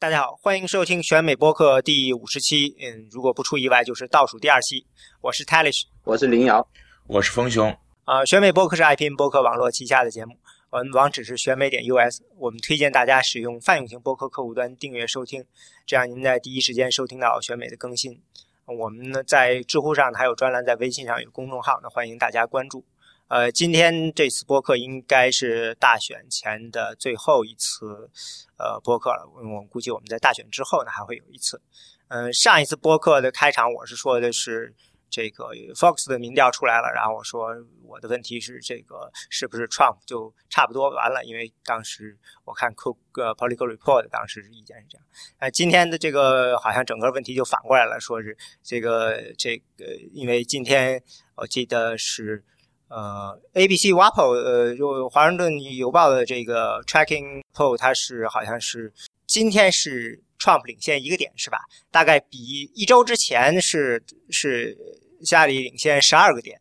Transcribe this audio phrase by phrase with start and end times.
[0.00, 2.74] 大家好，欢迎收听选美播客第五十期。
[2.80, 4.86] 嗯，如果不出意外，就是倒数第二期。
[5.20, 6.66] 我是 Talish，我是林瑶，
[7.06, 7.76] 我是风雄。
[8.06, 10.38] 啊，选美播客是爱拼播客网络旗下的节目。
[10.70, 12.22] 我们网址是选美点 US。
[12.38, 15.44] 我们推荐大家使用泛用型播客客户端订阅收听，
[15.84, 18.22] 这样您在第一时间收听到选美的更新。
[18.64, 22.82] 我们呢，在知乎上还有专栏，在微信上有公众号，那，欢迎大家关注。
[23.30, 28.10] 呃，今天这次播客应该是大选前的最后一次
[28.58, 29.24] 呃播客了。
[29.24, 31.62] 我估计我们在大选之后呢还会有一次。
[32.08, 34.74] 嗯，上一次播客的开场我是说的是
[35.08, 35.44] 这个
[35.76, 37.50] Fox 的民调出来了，然后我说
[37.84, 45.06] 我的问题是这个是不是 Trump 就差不多完了，因为当时我看 Cook Political Report 当时意见是这样。
[45.38, 51.00] 呃，今天的这个好像整个问题就反过来了，说是这个这个，因为今天
[51.36, 52.44] 我记得是。
[52.90, 58.92] 呃，ABC WAPO，呃，就华盛顿邮报的这个 tracking poll，它是好像是
[59.28, 61.58] 今天是 Trump 领先一个点，是吧？
[61.92, 62.36] 大概比
[62.74, 64.76] 一周之前是是
[65.22, 66.60] 希拉里领先十二个点。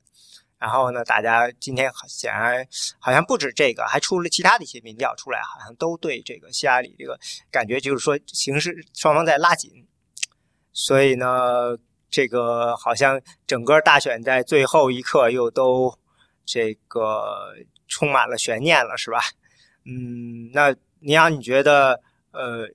[0.59, 2.64] 然后呢，大家今天显然
[3.00, 7.18] 好像不止这个，还出了其他的一些民调出来，好像都对这个希拉里这个
[7.50, 9.72] 感觉就是说形势双方在拉紧。
[10.73, 11.75] 所以呢，
[12.12, 15.98] 这个好像整个大选在最后一刻又都。
[16.52, 17.53] 这个
[17.88, 19.19] 充满了悬念了，是吧？
[19.86, 22.67] 嗯，那你要你觉得，呃，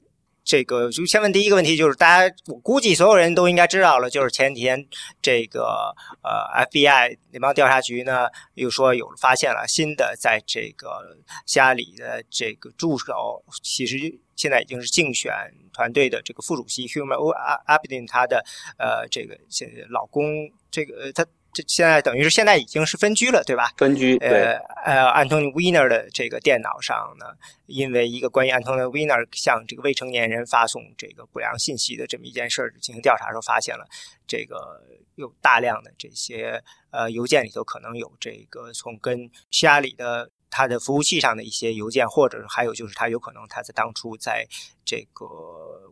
[0.44, 4.86] 这个就先问第一个问题，就是大家我估计所有人都应该知道了，就是前几天
[5.20, 13.96] 这个呃 FBI 联邦调查局呢又说有发现了新的，在这个希拉里的这个助手，其实
[14.36, 15.32] 现在已经是竞选
[15.72, 17.18] 团队的这个副主席 Human
[17.66, 18.44] Abedin 他的
[18.78, 21.26] 呃这个现老公，这个他。
[21.54, 23.72] 这现在等于是现在已经是分居了，对吧？
[23.76, 24.16] 分居。
[24.18, 27.26] 呃呃，Antony Weiner 的这个电脑上呢，
[27.66, 33.86] 因为一个关于 Antony Weiner 向这个未成年人发送这个不良信息的这么一件事儿进行调查时候，发现了
[34.26, 34.82] 这个
[35.14, 36.60] 有大量的这些
[36.90, 44.46] 呃邮件里头可能有这个从跟希拉里的他的服务器上的一些邮件，或者还有就是他有可能他在当初在
[44.84, 45.24] 这个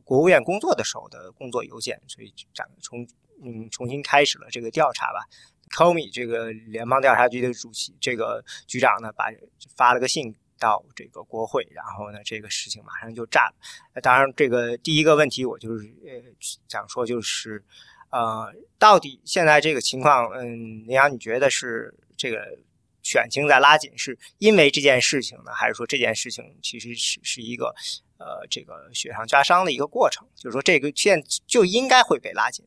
[0.05, 3.07] 国务院工作的时候的工作邮件，所以展从
[3.45, 5.21] 嗯重新开始了这个调查吧。
[5.75, 9.33] Comey 这个联邦调查局的主席，这个局长呢，把
[9.75, 14.01] 发了个信到这个国会，然后呢，这个事情马上就炸了。
[14.03, 16.23] 当然，这个第一个问题，我就是呃
[16.69, 17.65] 想说，就是
[18.11, 22.59] 呃，到底现在这个情况，嗯，李阳，你觉得是这个
[23.03, 27.75] 选情在拉紧，是因为这件事情呢，还是说这件事情其实是是一个
[28.19, 30.29] 呃这个雪上加霜的一个过程？
[30.37, 32.63] 就是说，这个现就应该会被拉紧。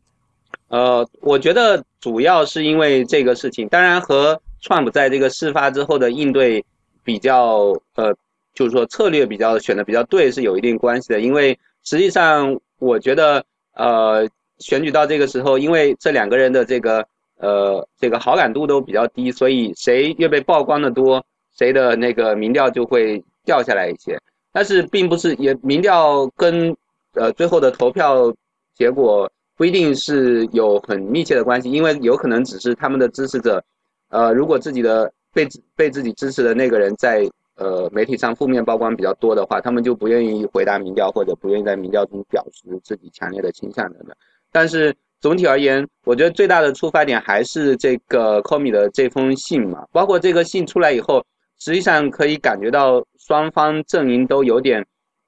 [0.68, 6.66] 呃，我觉得主要是因为这个事情，当然和 Trump 在这个事发之后的应对
[7.03, 8.14] 比较，呃，
[8.53, 11.22] 就是说策略比较选的比较对是有一定关系的。
[11.22, 13.44] 因为实际上，我觉得，
[13.76, 14.28] 呃，
[14.58, 17.06] 选举到这个时候，因为这两个人的这个，
[17.38, 21.24] 呃，这个好感度都比较低，所以谁越被曝光的多，
[21.56, 24.20] 谁的那个民调就会掉下来一些。
[24.52, 26.76] 但是并不是，也民调跟，
[27.14, 28.34] 呃，最后的投票
[28.74, 29.32] 结果。
[29.57, 33.63] 不一定是有很密切的关系，因为有可能只是他们的支持者，
[34.09, 44.13] 呃，如果自己的被被自己支持的那个人在呃媒体上负面曝光比较多的话，他们就不愿意回答民调，或者不愿意在民调中表示自己强烈的倾向等等。
[44.51, 51.25] 但是总体而言，我觉得最大的出发点还是这个 c o m 的这封信嘛，包括这个信出来以后，
[51.59, 54.85] 实际上可以感觉到双方阵营都有点，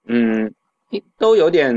[0.08, 0.54] 嗯，
[1.18, 1.74] 都有点。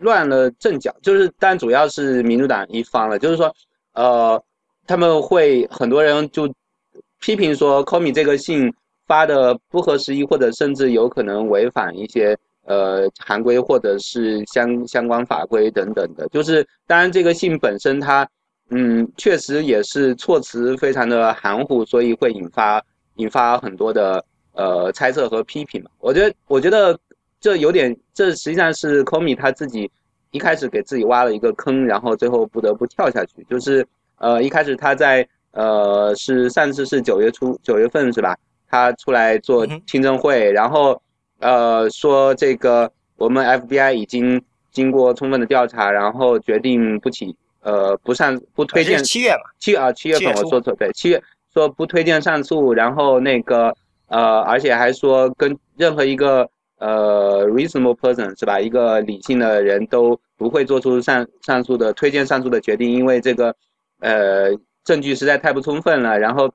[0.00, 3.54] 乱了阵脚，就是但主要是民主党一方了，就是说，
[3.92, 4.42] 呃，
[4.86, 6.50] 他们会很多人就
[7.20, 8.72] 批评说，Comey 这个信
[9.06, 12.34] 发的不合时宜，或者甚至有可能违反一些
[12.64, 16.26] 呃行规或者是相相关法规等等的。
[16.28, 18.26] 就是当然这个信本身它，
[18.70, 22.82] 嗯，确实也是措辞非常的含糊，所以会引发
[23.16, 24.24] 引发很多的
[24.54, 25.90] 呃猜测和批评嘛。
[25.98, 26.98] 我觉得我觉得。
[27.40, 29.90] 这有点，这实际上是 Comey 他自己
[30.30, 33.42] 一开始给自己挖了一个坑，然后最后不得不跳下去。
[33.48, 33.84] 就是，
[34.18, 38.36] 呃，一开始他在，呃，是上次是九月初九月份是吧？
[38.68, 41.00] 他出来做听证会，然后，
[41.38, 44.40] 呃，说这个我们 FBI 已经
[44.70, 49.02] 经过充分的调查，然后决定不起，呃，不上不推荐。
[49.02, 49.42] 七月嘛？
[49.58, 51.20] 七啊，七月份我说错，对，七月
[51.54, 53.74] 说不推荐上诉，然后那个，
[54.08, 56.46] 呃，而且还说跟任何一个。
[56.80, 58.58] 呃，reasonable person 是吧？
[58.58, 63.54] 一个理性的人都不会做出上上诉的推荐上诉的决定，因为这个
[64.00, 64.50] 呃
[64.82, 66.18] 证据实在太不充分了。
[66.18, 66.50] 然后，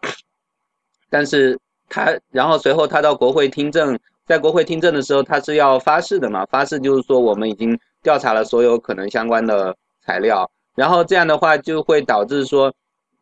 [1.11, 1.57] 但是
[1.87, 6.43] 他然后随后他到国会听证，在国会听证的时候，他是要发誓的嘛？
[6.47, 12.73] 发誓就是说我们已经调查了所有可能相关的材料，然后这样的话就会导致说，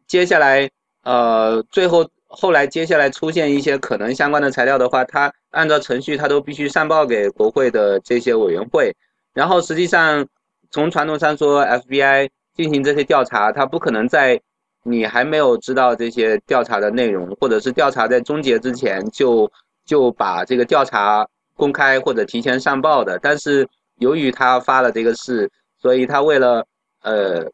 [0.07, 0.69] 接下来
[1.03, 8.93] 呃最后后来接下来出现一些可能相关的材料的话，他按照程序他都必须上报给国会的这些委员会，
[9.33, 10.27] 然后实际上
[10.69, 14.39] 从传统上说，FBI 进行这些调查，他不可能在。
[14.85, 19.49] 你还没有知道这些调查的内容，或者是调查在终结之前就
[19.85, 23.17] 就把这个调查公开或者提前上报的。
[23.19, 23.65] 但是
[23.99, 26.67] 由于他发了这个事，所以他为了
[27.01, 27.49] 呃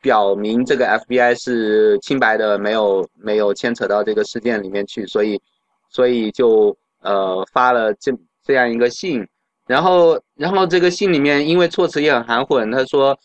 [0.00, 5.40] 表明这个 FBI 是清白的，没有没有牵扯到这个事件里面去，所以
[5.88, 8.12] 所以就呃发了这
[8.42, 9.26] 这样一个信。
[9.66, 13.18] 然后然后这个信里面因为措辞也很含混，他说。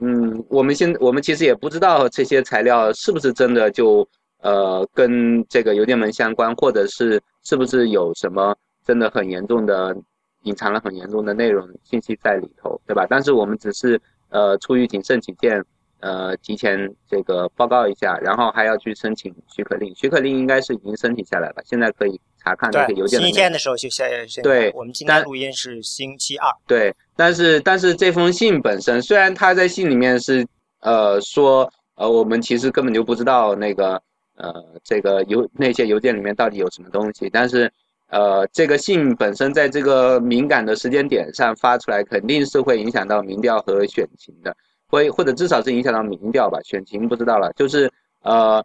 [0.00, 4.08] 嗯，我们现我们其实也不知道这些材料是不是真的就
[4.42, 8.54] 呃跟这个邮电门相关，或者是是不是有什么
[8.86, 9.96] 真的很严重的
[10.44, 13.08] 隐藏了很严重的内容信息在里头，对吧？
[13.10, 15.60] 但是我们只是呃出于谨慎起见。
[16.00, 16.78] 呃，提前
[17.08, 19.92] 这个报告一下，然后还要去申请许可令。
[19.96, 23.20] 许可令应该是已经申请下来了，现在可以查看这个邮件。
[23.20, 24.04] 星期天的时候就下。
[24.42, 26.50] 对，我们今天录音是星期二。
[26.66, 30.46] 对，但是但是这封信本身，虽然他在信里面是
[30.80, 34.00] 呃说呃我们其实根本就不知道那个
[34.36, 37.70] 呃这个邮那些邮件里面到底有什么东西，但是
[38.08, 44.56] 呃这个信本身在这个敏感的时间点上发出来，肯定是会影响到民调和选情的。
[44.90, 47.52] 会或者至少是影响到民调吧，选情不知道了。
[47.52, 47.92] 就是
[48.22, 48.64] 呃，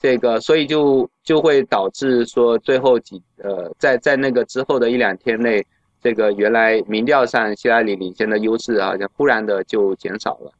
[0.00, 5.64] 这个所以就就会导致说最后几呃在在那个之后的一两天内，
[6.02, 10.50] 这个原来民调上希拉里领先的优势好像忽然的就减少了。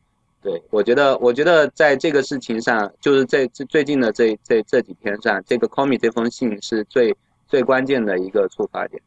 [0.42, 7.16] 对我觉得我觉得在这个事情上，就是在最最近的这这这几天上，这个 Comey 这封信是最
[7.48, 9.02] 最关键的一个出发点。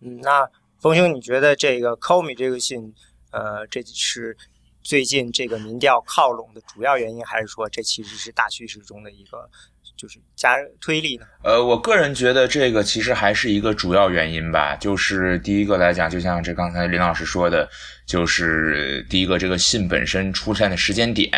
[0.00, 2.94] 嗯，那冯兄，你觉得这个 Comey 这个信？
[3.30, 4.36] 呃，这是
[4.84, 9.48] 最近这个民调靠拢的主要原因，还是说这其实是大趋势中的一个
[9.96, 11.24] 就是加推力呢？
[11.42, 14.76] 呃，我个人觉得这个其实还是一个主要原因吧。
[14.76, 17.66] 就是第一个来讲，就像这刚才林老师说的，
[18.06, 21.30] 就是第一个这个信本身出现的时间点，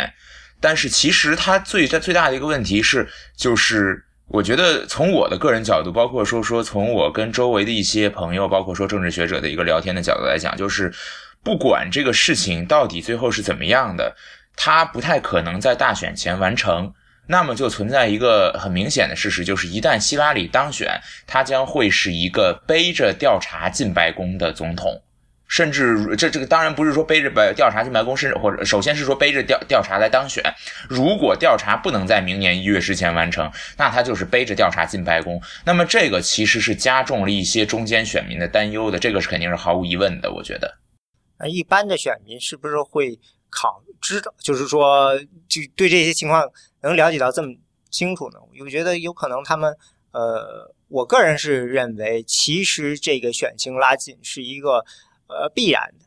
[0.60, 10.92] 但是其实它最它最大的一个问题是，就是我觉得从我的个人角度，包括说说从我跟周围的一些朋友，包括说政治学者的一个聊天的角度来讲，就是。
[11.46, 14.16] 不管这个事情到底最后是怎么样的，
[14.56, 16.92] 他不太可能在大选前完成。
[17.28, 25.00] 那么就存在一个很明显的事实，就是一旦希拉里当选，他将会是一个背着调查进白宫的总统。
[25.46, 30.42] 甚至这这个当然不是说背着白调查进白宫，甚至或者首先是说背着调调查来当选。
[30.88, 35.40] 如果调查不能在明年一月之前完成，那他就是背着调查进白宫。
[35.64, 40.76] 那么这个其实是加重了一些中间选民的担忧的，这个是肯定是毫无疑问的，我觉得。
[41.38, 43.18] 那一般的选民是不是会
[43.50, 45.18] 考知道，就是说，
[45.48, 46.50] 就对这些情况
[46.80, 47.54] 能了解到这么
[47.90, 48.38] 清楚呢？
[48.60, 49.76] 我觉得有可能他们，
[50.12, 54.84] 呃，我个人是认为，其实这个选情拉近是一个
[55.28, 56.04] 呃必然的，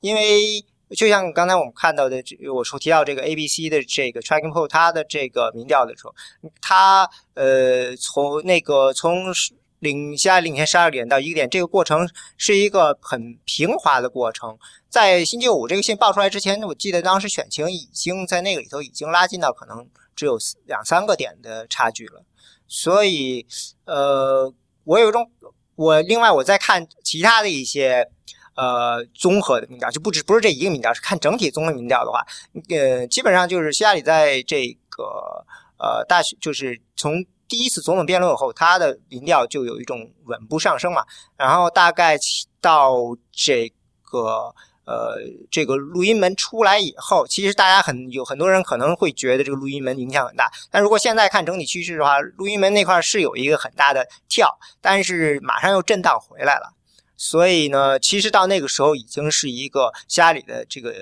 [0.00, 2.22] 因为就像刚才我们看到的，
[2.52, 6.14] 我说提到这个 ABC 的这个 Tracking Poll，它的这个民调的时候，
[6.60, 9.32] 它呃从那个从。
[9.80, 14.58] 领先领先十二点到一个点，这个过程是一个很平滑的过程。
[14.88, 22.24] 在星期五这个信报出来之前，我记得当时选情已经在那个里头已经拉近到可能只有两三个点的差距了。
[22.66, 23.46] 所以，
[23.84, 24.52] 呃，
[24.84, 25.30] 我有一种，
[25.76, 28.08] 我另外我在看其他的一些
[28.56, 32.26] 呃综合的民调，就不止不是这一个民调，是看整体综合民调的话，
[32.70, 35.44] 呃，基本上就是希拉里在这个
[35.78, 37.24] 呃大学就是从。
[37.48, 41.02] 第一次总统辩论以后，他的民调就有一种稳步上升嘛。
[41.36, 42.18] 然后大概
[42.60, 45.16] 到这个呃
[45.50, 50.50] 这个录音门出来以后，其实大家很有很多人可能会觉得这个录音门影响很大。
[50.70, 56.74] 但如果现在看整体趋势的话，录音门那块是有一个很大的跳，但是马上又震荡回来了。
[57.16, 60.94] 所以呢，其实到那个时候已经是一个家里的这个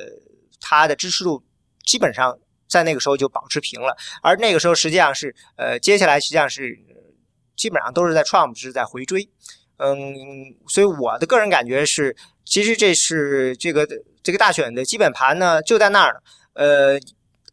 [0.61, 1.43] 他的支持度
[1.85, 2.38] 基本上。
[2.68, 6.78] 在那个时候就保持平了，而那个时候实际上是，呃，接下来实际上是
[7.54, 9.28] 基本上都是在 Trump 是在回追，
[9.78, 10.14] 嗯，
[10.68, 13.87] 所以我的个人感觉是，其实这是这个
[14.23, 16.23] 这个大选的基本盘呢就在那儿，
[16.54, 16.99] 呃，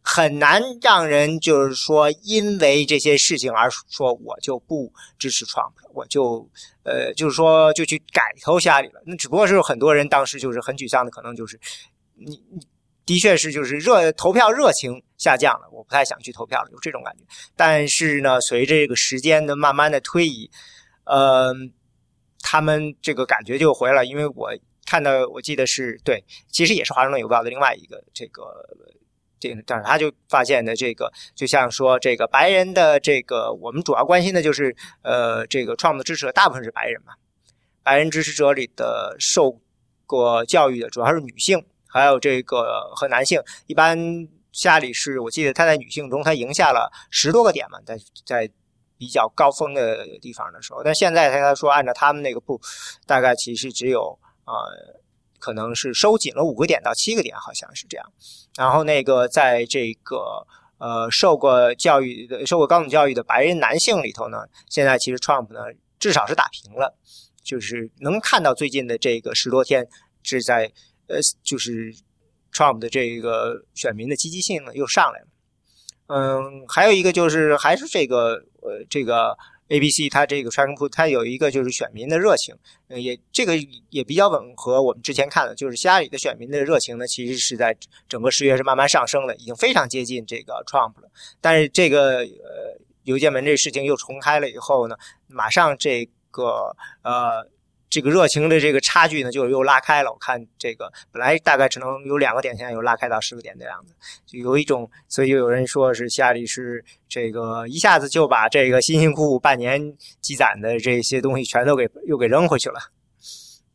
[0.02, 6.50] 很难让人就是说因为这些事情而说我就不支持 Trump，我就
[6.82, 11.58] 呃就是说就去改投下里了，那只不过是很多人当时就是很沮丧的，可能就是
[12.16, 12.66] 你你。
[13.06, 17.22] 的确是就是热投票热情下降了，我不太想去投票了，有这种感觉。
[17.54, 20.50] 但是呢，随着这个时间的慢慢的推移，
[21.04, 21.54] 呃，
[22.40, 24.50] 他们这个感觉就回来了，因为我
[24.86, 28.42] 看到我记得是对，其实也是华盛顿邮报的另外一个这个
[29.38, 29.54] 这。
[29.66, 37.12] 但是他就发现的这个，就像说这个白人的这个，我们主要关心的就是，呃，这个 Trump 的支持者大部分是白人嘛，
[37.82, 39.60] 白人支持者里的受
[40.06, 41.64] 过教育的主要是女性，
[41.94, 43.40] 还有这个和男性。
[43.66, 43.96] 一般
[44.52, 47.96] 家里是我记得他在女性中他赢下了十多个点嘛，在
[48.26, 48.50] 在
[48.98, 52.60] 比较高峰的地方的时候，但现在他说按照他们那个步，
[53.06, 55.02] 大概其实只有呃。
[55.40, 58.12] 可能是收紧了五个点到七个点，好像是这样。
[58.56, 60.46] 然后那个在这个
[60.78, 64.38] 呃受过教育的、受过高等教育的白人男性里头呢，
[64.70, 65.60] 现在其实 Trump 呢
[65.98, 66.96] 至少是打平了，
[67.42, 69.86] 就是能看到最近的这个十多天
[70.22, 70.72] 是在
[71.06, 71.94] 呃就是
[72.52, 75.26] Trump 的这个选民的积极性呢又上来了。
[76.06, 79.36] 嗯，还有一个就是还是这个呃这个。
[79.68, 82.54] A、B、C，它这个川普它有一个就是选民的热情，
[82.88, 83.56] 也这个
[83.88, 87.74] 也比较吻合我们之前看的，就是希拉里的选民的热情呢，其实是在
[88.06, 91.10] 整个十月是慢慢上升的，已经非常接近这个 Trump 了。
[91.40, 94.96] 但是这个呃邮件门这事情又重开了以后呢，
[95.28, 97.48] 马上这个呃。
[97.90, 100.10] 这个热情的这个差距呢，就又拉开了。
[100.10, 103.94] 我看这个本来大概只能有两个点，现在又拉开到十个点的样子，
[104.26, 112.80] 就有一种，所以就有人说是希拉里是这个一下子就把这个辛辛苦苦半年积攒的这些东西全都给又给扔回去了。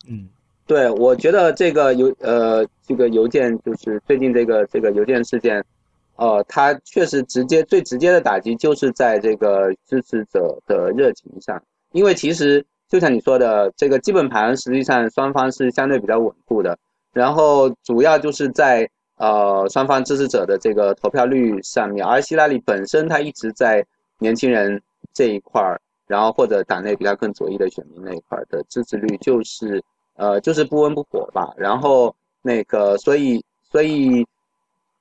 [0.06, 0.28] 嗯，
[0.68, 5.64] 对，我觉得这个邮呃这个邮件就是最近这个这个邮件事件，
[6.18, 11.64] 呃，它确实直接最直接的打击就是在这个支持者的热情上，
[11.94, 12.66] 因为其实。
[12.90, 16.76] 就像你说的，这个基本盘实际上双方是相对比较稳固的，
[17.14, 23.86] 然后主要就是在呃双方支持者的这个投票率上面，而希拉里本身他一直在
[24.18, 24.82] 年轻人
[25.14, 29.80] 这一块儿，然后或者党内比较更左翼的选民那一块儿的支持率就是
[30.16, 34.26] 呃就是不温不火吧，然后那个所以所以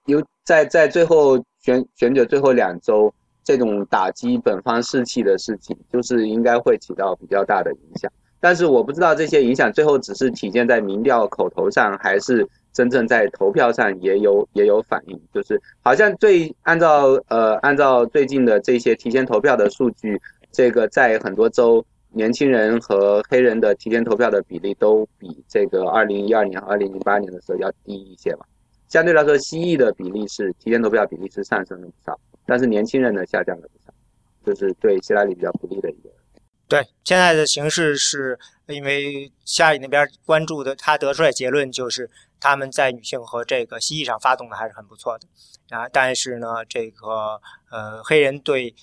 [0.05, 3.11] 有在在最后选选举最后两周。
[3.49, 8.13] 这种打击本方士气的事情，就是应该会起到比较大的影响。
[8.39, 15.19] 但是我不知道这些影响最后只是体现在民调口头上，还是真正在投票上也有也有反应。
[15.33, 20.21] 就是好像最按照呃按照最近的这些提前投票的数据，
[20.53, 28.45] 这个在很多州年轻人和黑人的提前投票的比例都比这个二零一二年和二零零八年的时候要低一些嘛。
[28.89, 32.21] 相对来说，蜥蜴的比例是提前投票比例是上升了不少。
[32.49, 33.93] 但是年轻人呢下降了不少，
[34.47, 36.09] 就是对希拉里比较不利的一个。
[36.67, 45.87] 对，现在的形势是因为希拉里那边关注的，他得出来结论就是他们在女性和这个蜥蜴上发动的还是很不错的啊。
[45.91, 47.39] 但是呢，这个
[47.71, 48.75] 呃黑人对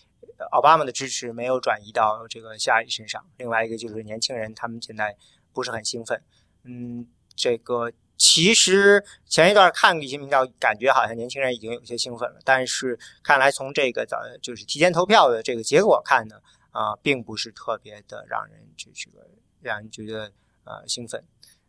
[0.52, 3.26] 奥巴马的支持没有转移到这个希拉里身上。
[3.38, 5.16] 另外一个就是年轻人他们现在
[5.52, 6.22] 不是很兴奋，
[6.64, 7.92] 嗯，这个。
[8.18, 12.40] 其实前一段看一些民调，感觉好像年轻人已经有些兴奋了。
[12.44, 16.38] 但是看来从这个早就是提前投票的这个结果看呢，
[16.72, 19.28] 啊，并不是特别的让人这这个
[19.62, 20.32] 让人觉得
[20.64, 21.24] 呃兴奋。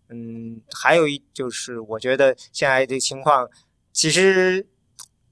[0.09, 3.49] 嗯，还有一就是我觉得现在的情况，
[3.93, 4.67] 其实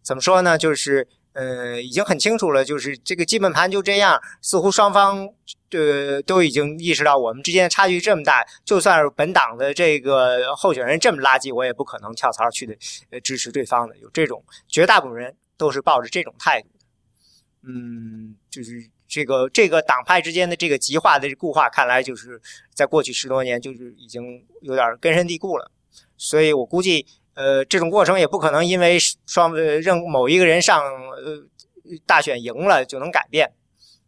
[0.02, 1.08] 怎么说呢，就是。
[1.34, 5.28] 呃，已经很清楚了，就是这个基本盘就这样，似乎双方
[5.72, 12.76] 呃都已经意识到我们之间的差距这么大，就算是本党的这个候选人这么垃圾，我也不可能跳槽去的
[13.10, 16.86] 呃支持对方的，有这种绝大部分人都是抱着这种态度的。
[17.66, 22.40] 嗯，就是这个这个党派之间的这个极化的固化，看来就是
[22.72, 25.68] 在过去十多年就是已经有点根深蒂固了，
[26.16, 27.04] 所以我估计。
[27.34, 31.42] 呃，这种过程也不可能因为双呃任某一个人上呃
[32.06, 33.52] 大选赢了就能改变，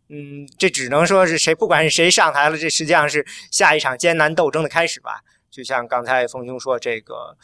[0.09, 5.21] 嗯，这只能说是谁不管是谁上台了，这实际上是下一场艰难斗争的开始吧。
[5.51, 7.37] 就像刚才冯兄说，这个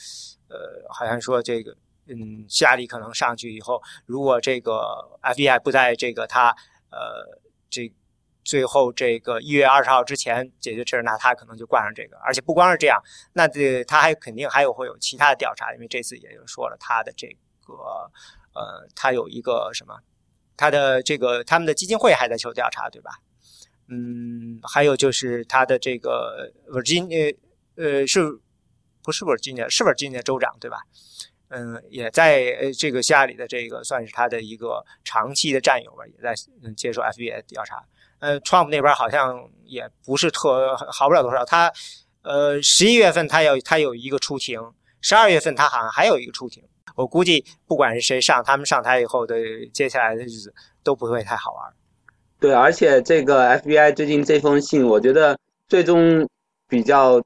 [0.49, 1.77] 呃，好像说这个
[2.09, 6.55] 嗯，希拉里可能上去以后，如果这个 FBI 不在这个他
[6.91, 7.93] 呃这。
[8.45, 12.17] 最后这个一月二十号之前解决这事，那他可能就挂上这个。
[12.19, 13.01] 而且不光是这样，
[13.33, 17.29] 那这他还肯定还有会有其他的调查，因为这次也就说了他的这
[17.65, 17.75] 个
[18.55, 19.99] 呃，他有一个什么，
[20.57, 23.13] 他的这个他们的基金会还在求调查，对吧？
[23.89, 27.37] 嗯，还有就是他的这个 Virginia
[27.77, 28.41] 呃是
[29.03, 30.79] 不是 Virginia 是 Virgin 州长对吧？
[31.49, 37.85] 嗯，也在呃这个下里的这个算是他的一个长期的战友吧，也在嗯接受 FBI 调查。
[38.23, 41.45] 呃，Trump 那边好像也不是特好不了多少。
[41.45, 41.73] 他，
[42.23, 44.61] 呃，十一月份他有他有一个出庭，
[45.01, 46.63] 十二月份他好像还有一个出庭。
[46.95, 49.35] 我估计不管是谁上，他们上台以后的
[49.75, 51.73] 接下来的日子都不会太好玩。
[52.39, 55.37] 对，而且这个 FBI 最近这封信，我觉得
[55.67, 56.29] 最终
[56.69, 57.21] 比较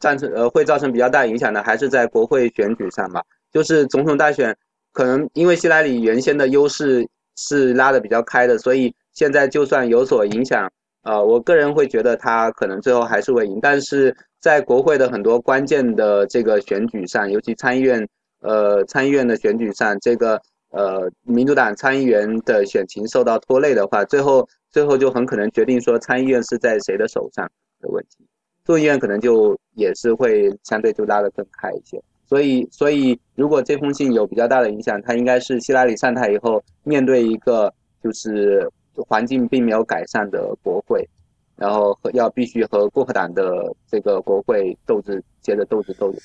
[0.00, 3.22] 赞成呃会造成比较大影响的，还是在国会选举上吧。
[3.52, 4.56] 就是总统大选，
[4.92, 10.70] 可能因为希拉里原先的优势是拉的比较开的，所以现在就算有所影响，
[11.02, 13.58] 呃，我个人会觉得他可能最后还是会赢。
[13.62, 18.06] 但是在国会的很多关键的这个选举上，尤其参议院
[18.40, 20.40] 呃参议院的选举上，这个。
[20.74, 27.46] 呃，民主党参议员的选情受到拖累的话，最后最后就很可能决定说参议院是在谁的手上
[27.78, 28.24] 的问题，
[28.64, 32.02] 众议院可能就也是会相对就拉得更开一些。
[32.26, 37.70] 所以，所以如果这封信有比较大的影响，它应该是希拉里上台以后面对一个
[38.02, 38.66] 就是
[38.96, 41.08] 环境并没有改善的国会，
[41.56, 46.16] 然后和要必须和共和党的这个国会斗智，接着斗智斗勇。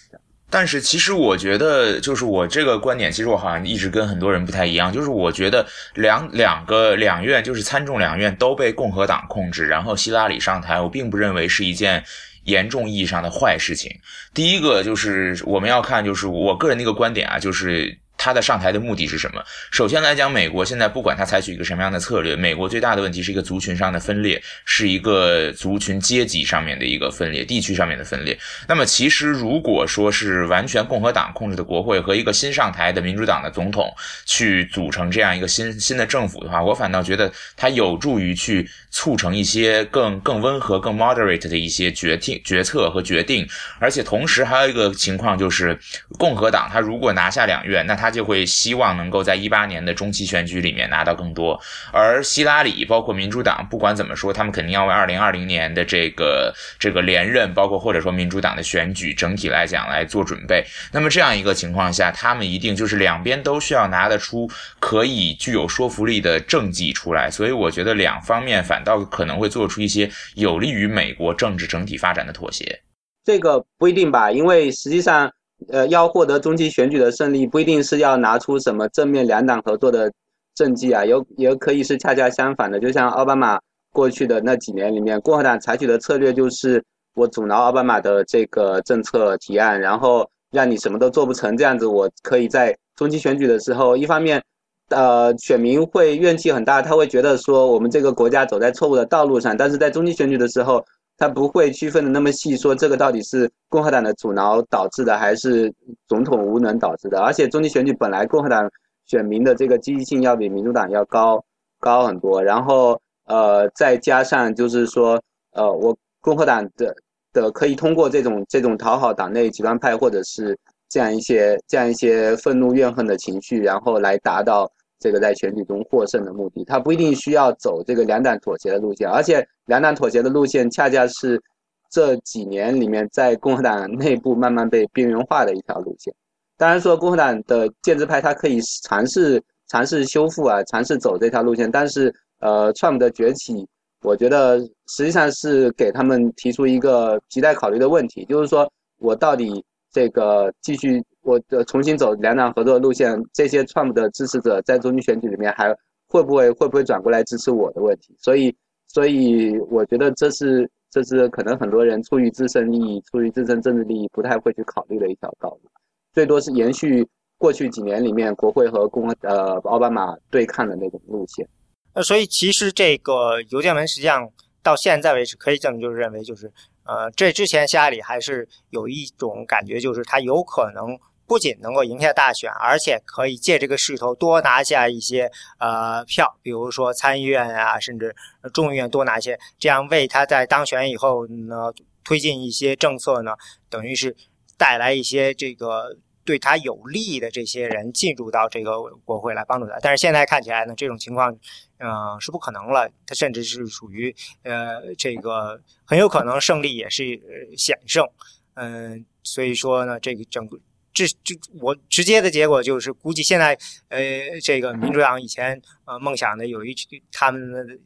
[0.49, 4.91] 但是其实我觉得，就是我这个观点，其实我好像一直跟很多人不太一样。
[4.91, 12.03] 就是我觉得两两个两院，就是参众两院都被共和党控制，然后希拉里上台，我并不认为是一件
[12.45, 13.91] 严重意义上的坏事情。
[14.33, 17.97] 第一个就是我们要看，就是我个人的一个观点啊，就是。
[18.17, 19.43] 他的上台的目的是什么？
[19.71, 28.37] 首先来讲，美国现在不管他采取一个什么样的策略，美国最大的问题是一个族群上的分裂，是一个族群阶级上面的一个分裂，地区上面的分裂。
[28.67, 33.93] 那么，其实如果说是完全共和党控制的国会和一个新上台的民主党的总统
[34.25, 43.47] 去组成这样一个新新的政府的话，我反倒觉得它有助于去促成一些更更温和、更 moderate 的一些决定、决策和决定。
[43.79, 45.77] 而且同时还有一个情况就是，
[46.17, 48.06] 共和党他如果拿下两院，那他。
[48.07, 51.61] 他就会希望能够在一八年的中期选举里面拿到更多，
[51.91, 60.63] 而希拉里包括民主党，不管怎么说，他们肯定要为二零二零年的这个这个连任，包括或者说民主党的选举整体来讲来做准备。
[60.93, 64.49] 那么这样一个情况下，他们一定就是两边都需要拿得出
[64.79, 67.29] 可以具有说服力的政绩出来。
[67.29, 72.79] 所以我觉得两方面反倒可能会做出一些有利于美国政治整体发展的妥协。
[73.25, 75.29] 这个不一定吧，因为实际上。
[75.69, 80.11] 呃，要获得中期选举的胜利，不一定是要拿出什么正面两党合作的
[80.55, 82.79] 政绩啊，有也可以是恰恰相反的。
[82.79, 83.59] 就像奥巴马
[83.91, 86.81] 过去的那几年里面，共和党采取的策略就是
[87.15, 94.41] 我阻挠奥巴马的这个政策提案，然后让你什么都做不成，这样子我可以在中期选举的时候，一方面，
[94.89, 100.85] 呃，选民会怨气很大，他会觉得说我们这个国家走在错误的道路上，但是在中期选举的时候。
[101.17, 105.73] 他不会区分的那么细，说这个到底是共和党的阻挠导致的，还是
[106.07, 107.19] 总统无能导致的？
[107.21, 108.69] 而且中期选举本来共和党
[109.05, 111.43] 选民的这个积极性要比民主党要高
[111.79, 115.19] 高很多，然后呃再加上就是说
[115.53, 116.95] 呃我共和党的
[117.33, 120.55] 的可以通过这种这种讨好党内极端派或者是
[120.87, 124.71] 这样一些这样一些愤怒怨恨的情绪，然后来达到。
[125.07, 131.41] 这个在选举中获胜的目的，他不一定需要走这个两党妥协的路线，而且两党妥协的路线恰恰是
[131.89, 136.13] 这几年里面在共和党内部慢慢被边缘化的一条路线。
[136.57, 143.65] 当然说共和党的建制派他可以尝试尝试修复啊，尝试走这条路线，但是呃，Trump 的崛起，
[144.01, 151.01] 我觉得实际上是给他们提出一个亟待考虑的问题，就是说我到底这个继续。
[151.27, 155.75] 我的重新走两党合作路线，这些 Trump 的支持者在中期选举里面还
[156.07, 158.15] 会不会会不会转过来支持我的问题？
[158.17, 158.55] 所以，
[158.87, 165.69] 所以我觉得这是这是可能很多人出于自身利益、出于自身政治利益不太会去考虑的一条道路，
[166.13, 167.05] 最多是延续
[167.37, 171.45] 过去几年里面国会和共和呃奥巴马对抗的那种路线。
[171.93, 174.31] 那所以其实这个邮件门实际上
[174.63, 176.49] 到现在为止可以这么就是认为就是，
[176.85, 180.97] 呃，这之前希拉里还是有一种感觉，就是他有可能。
[181.27, 188.15] 不仅能够赢下大选，而且可以借这个势头多拿下一些呃票，比如说参议院啊，甚至
[188.53, 191.73] 众议院多拿一些，这样为他在当选以后呢
[192.05, 193.33] 推进一些政策呢，
[193.69, 194.15] 等于是
[194.57, 199.77] 带来一些这个对他有利的这些人进入到这个国会来帮助他。
[199.81, 201.37] 但是现在看起来呢，这种情况
[201.79, 207.19] 嗯是不可能了，他甚至是属于呃这个很有可能胜利也是
[207.57, 208.07] 险胜，
[208.53, 210.57] 嗯，所以说呢，这个整个。
[210.97, 213.55] 这就我直接的结果就是，估计现在，
[213.89, 216.73] 呃，这个民主党以前呃梦想的有一
[217.11, 217.79] 他们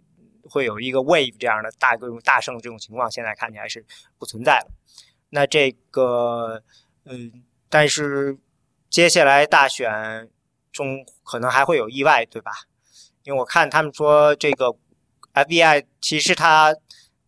[0.43, 3.85] 会有一个 wave 这样的大规模大胜这种情况，现在看起来是
[4.17, 4.71] 不存在了。
[5.31, 6.63] 那这个，
[7.03, 8.37] 嗯，但是
[8.89, 10.29] 接下来大选
[10.71, 12.51] 中可能还会有意外，对吧？
[13.23, 14.73] 因为我看他们说这个
[15.33, 16.73] FBI 其实他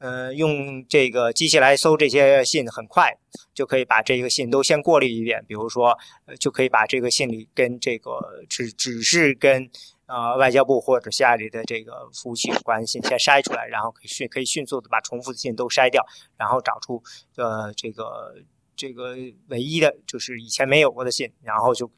[0.03, 0.13] 他。
[0.13, 3.17] 呃，用这个机器来搜这些信，很快
[3.53, 5.43] 就可以把这个信都先过滤一遍。
[5.47, 9.69] 比如说，呃，就可以把这个信里跟这个只只是跟
[10.05, 16.05] 呃外交部或者下里的这个服务器有关系先筛出来，然后可以迅可以迅速的把重复的信都筛掉，
[16.37, 17.01] 然后找出
[17.37, 18.35] 呃这个
[18.75, 19.15] 这个
[19.47, 21.89] 唯一的就是以前没有过的信，然后就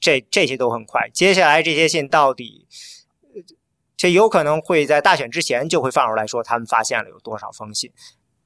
[0.00, 1.10] 这这些都很快。
[1.12, 2.66] 接下来这些信到底？
[3.96, 7.92] 这有可能会在大选之前就会放出来说他们发现了有多少封信，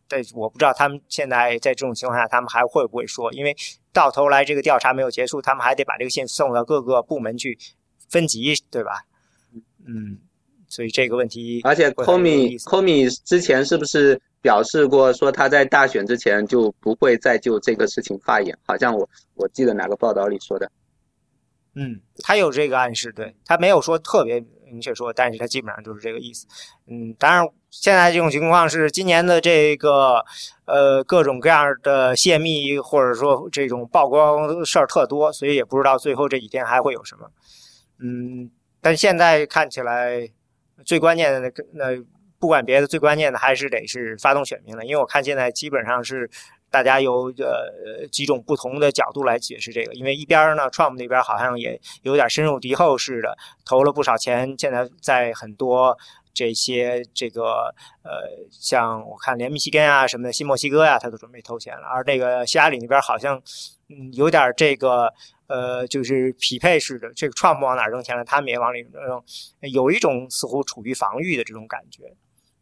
[0.09, 3.57] 但我不知道他们现在在这种情况下他们还会不会说，因为
[3.93, 7.59] 到头来这个调查没有结束，他们还得把这个信送到各个部门去
[8.11, 9.05] 分级，对吧？
[9.87, 10.19] 嗯，
[10.69, 18.57] 所以这个问题，而且 Comey Comey 之前是不是表示过说他在大选之前就不会再就这个事情发言？
[18.67, 20.71] 好像我我记得哪个报道里说的。
[21.75, 26.47] 嗯，他有这个暗示，对他没有说特别明明确说，但是他基本上就是这个意思。
[26.87, 30.25] 嗯，当然现在这种情况是今年的这个
[30.65, 37.31] 呃各种各样的泄密或者说这种曝光事儿特多，所以也不知道最后这几天还会有什么。
[38.01, 38.51] 嗯，
[38.81, 40.29] 但现在看起来
[40.85, 42.05] 最关键的那那
[42.39, 46.31] 不管别的，最关键的还是得是发动选民了，因为我看现在基本上是。
[46.71, 55.97] 大家有呃几种不同的角度来解释这个，因为一边呢，Trump 那边好像也有点深入敌后似的，投了不少钱，现在在很多
[56.35, 61.87] 这些这个呃，像我看连密西根啊什么的，新墨西哥呀，他都准备投钱了。
[61.87, 63.41] 而那个希拉里那边好像
[63.89, 65.13] 嗯有点这个
[65.47, 69.23] 呃，就是匹配似的，这个 Trump 往哪扔钱了，他们也往里扔，
[69.73, 72.15] 有一种似乎处于防御的这种感觉。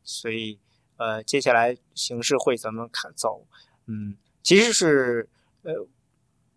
[0.05, 0.61] 所以
[0.99, 3.47] 呃，接下来形势会怎么看走？
[3.87, 5.29] 嗯，其实是，
[5.63, 5.73] 呃，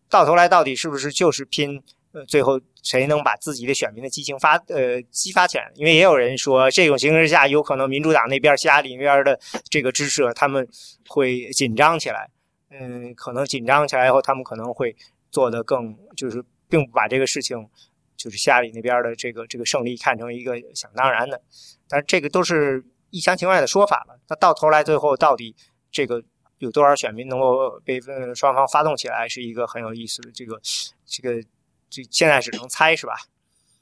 [0.10, 5.70] 到头来到底是不是就是拼，呃，最后谁能把自己的选民的激情发，呃，激发起来？
[5.76, 9.38] 因为也有人说，这种形势下，有可能民主党那边、希拉里那边的
[9.70, 10.66] 这个支持者他们
[11.10, 12.30] 会紧张起来，
[12.70, 14.96] 嗯，可能紧张起来以后，他们可能会
[15.30, 17.68] 做的更，就是并不把这个事情，
[18.16, 21.42] 就是希拉里那边的这个这个胜利看成一个想当然的，
[21.90, 24.18] 但是这个都是一厢情愿的说法了。
[24.30, 25.54] 那到头来最后到底
[25.92, 26.24] 这个？
[26.60, 28.00] 有多少选民能够被
[28.36, 30.60] 双方发动起来，是一个很有意思的这个
[31.06, 31.42] 这个
[31.90, 33.14] 这现在只能猜是吧？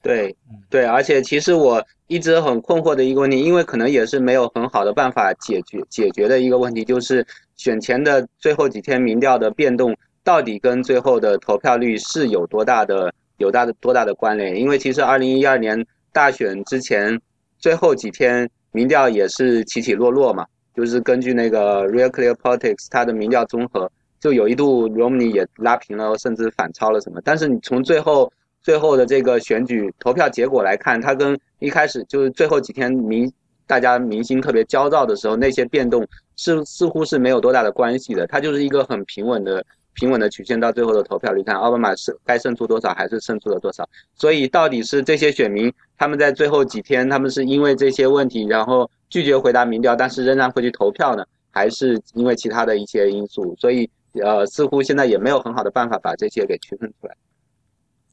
[0.02, 0.36] 对，
[0.70, 14.56] 对，而且其实我一直很困惑的一个问题，因为可能也是没有很好的办法解决解决的一个问题，就是选前的最后几天民调的变动到底跟最后的投票率是有多大的有大的多大的关联？
[14.56, 17.20] 因为其实二零一二年大选之前
[17.58, 20.46] 最后几天民调也是起起落落嘛。
[20.76, 27.22] 就是根据那个 Real Clear Politics，它的民调综合就有一度 Romney 也拉平了，甚至反超了什么。
[27.24, 33.32] 但是你从最后最后的这个选举投票结果来看，它跟一开始就是最后几天民
[33.66, 38.28] 大家民心特别焦躁的时候那些变动是似乎是没有多大的关系的。
[38.28, 43.88] 它就是一个很平稳的平稳的曲线到最后的投票率，看奥巴马是该胜出多少还是胜出了多少。
[44.16, 48.90] 所以到底是这些选民他们在最后几天他们是因为这些问题然后。
[49.10, 51.26] 拒绝回答民调，但是仍然会去投票呢？
[51.52, 53.56] 还是因为其他的一些因素？
[53.58, 53.90] 所以，
[54.22, 57.16] 呃，似乎现在也没有很好的办法把这些给区分出来。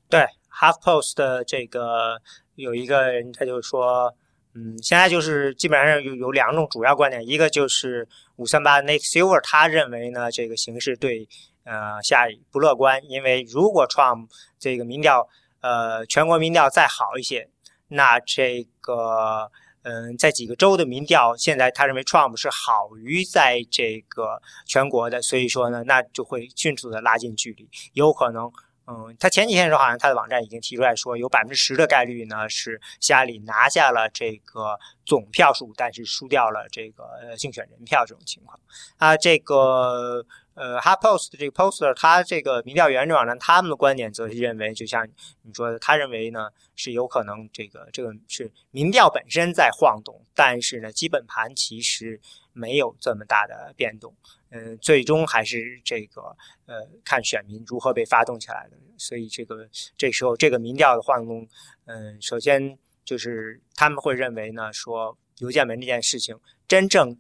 [0.09, 2.20] 对，HuffPost 的这个
[2.55, 4.14] 有一个人，他就说，
[4.55, 11.26] 嗯，现在就是基本上有有两种主要观点，一个就是五三八 Nick Silver，他认为呢，这个形势对
[11.64, 15.28] 呃下不乐观，因为如果 Trump 这个民调，
[15.62, 17.48] 呃，全国民调再好一些，
[17.88, 19.50] 那这个。
[19.83, 28.53] 嗯，在几个州的民调，现在他认为 Trump 是好于在这个全国的，所以说呢，那就会迅速的拉近距离，有可能，
[28.87, 38.59] 嗯，他前几天的时候好像他的网站已经提出来说，有百分之十的概率呢是希拉里拿下了这个总票数，但是输掉了这个竞选人票这种情况，
[38.99, 40.25] 啊，这个。
[40.54, 45.08] 呃，HuffPost 这个 Poster，他这个民调员网站，他们的观点则是认为，就像
[45.42, 52.20] 你说的，他认为呢是有可能这个这个是民调本身在晃动，但是呢基本盘其实
[52.52, 54.14] 没有这么大的变动。
[54.50, 56.36] 嗯，最终还是这个
[56.66, 58.76] 呃看选民如何被发动起来的。
[58.98, 61.48] 所以这个这时候这个民调的晃动，
[61.86, 66.38] 嗯，首先就是他们会认为呢说邮件门这件事情
[66.68, 67.18] 真正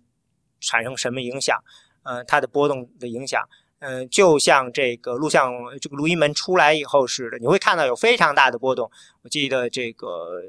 [0.60, 1.58] 产生什么影响。
[2.02, 3.48] 呃，它的波动的影响，
[3.80, 8.90] 嗯，就像这个录像这个录音门出来以后似的，你会看到有非常大的波动。
[9.22, 10.42] 我记得这个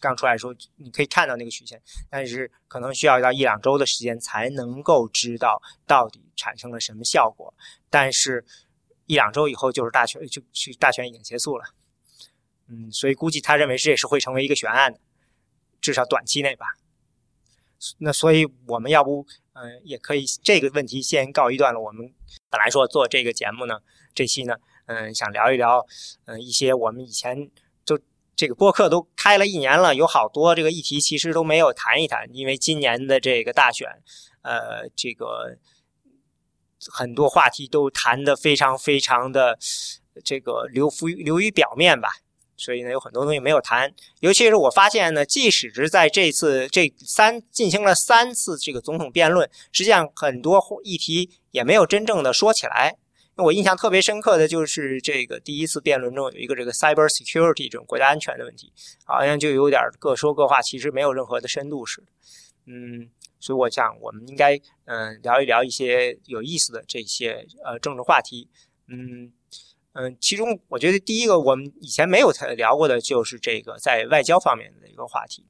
[0.00, 7.52] 刚出来的时候，你可以看到那个曲线，但是可能需要到一两周的时间才能够知道到底产生了什么效果。
[7.90, 8.44] 但是，
[9.06, 11.64] 一两周以后就是大选，就去大选已经结束了。
[12.68, 15.00] 嗯，所以估计他认为这也是会成为一个悬案的，
[15.80, 16.66] 至少短期内吧。
[17.98, 21.82] 那所以我们要不，嗯，也可以这个问题先告一段落。
[21.82, 22.12] 我们
[22.50, 23.78] 本来说做这个节目呢，
[24.14, 25.86] 这期呢，嗯，想聊一聊，
[26.26, 27.50] 嗯，一些我们以前
[27.84, 27.98] 就
[28.34, 33.88] 这个播客都开了一年了，有好多这个议题其实都没有谈一谈，因为今年的这个大选，
[34.42, 35.56] 呃，这个
[36.90, 39.58] 很多话题都谈的非常非常的
[40.24, 42.10] 这个流浮流于表面吧。
[42.58, 52.96] 所以呢，有很多东西没有谈，尤其是我发现呢，即使是在这次这三进行了三次这个总统辩论，实际上很多议题也没有真正的说起来。
[53.36, 58.72] 我印象特别深刻的就是这个第一次辩论中有一个这个 cyber security 这种国家安全的问题，
[59.04, 62.08] 好像就有点各说各话，其实没有任何的深度似的。
[62.66, 68.48] 嗯，所以我想我们应该嗯聊一聊一些有意思的这些呃政治话题，
[68.88, 69.32] 嗯。
[70.00, 75.44] 嗯，其中我觉得第一个我们以前没有聊过的就是这个在外交方面的一个话题。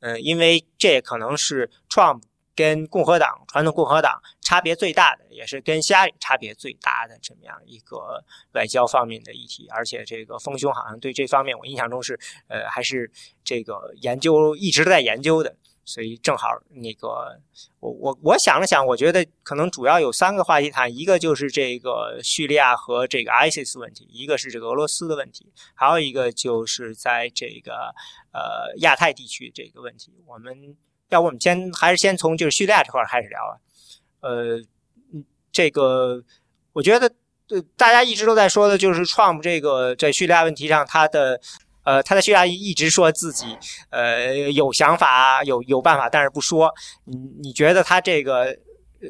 [0.00, 2.22] 嗯，因为这可能是 Trump
[2.56, 9.68] 跟共和党传统共和党差别最大的，也是跟希拉里差别最大的这么样一个外交方面的议题。
[9.68, 12.18] 而且这个丰兄好像对这方面，我印象中是
[12.48, 13.12] 呃还是
[13.44, 15.56] 这个研究一直在研究的。
[15.84, 17.38] 所以正好那个，
[17.80, 27.94] 我我我想了想，我觉得可能主要有三个话题谈，一个就是这个叙利亚和这个 ISIS 问题，一个是这个俄罗斯的问题，还有一个就是在这个
[28.32, 30.14] 呃亚太地区这个问题。
[30.26, 30.76] 我们
[31.10, 33.54] 要不我们先还是先从就是叙利亚这块开始聊啊？
[34.20, 34.62] 呃，
[35.52, 36.24] 这个
[36.72, 37.12] 我觉得
[37.50, 41.40] 呃大家一直都在说的就是 Trump 这个在叙利亚问题上他的。
[41.84, 43.56] 呃，他在叙利亚一直说自己
[43.90, 46.72] 呃有想法、有有办法，但是不说。
[47.04, 48.56] 你你觉得他这个，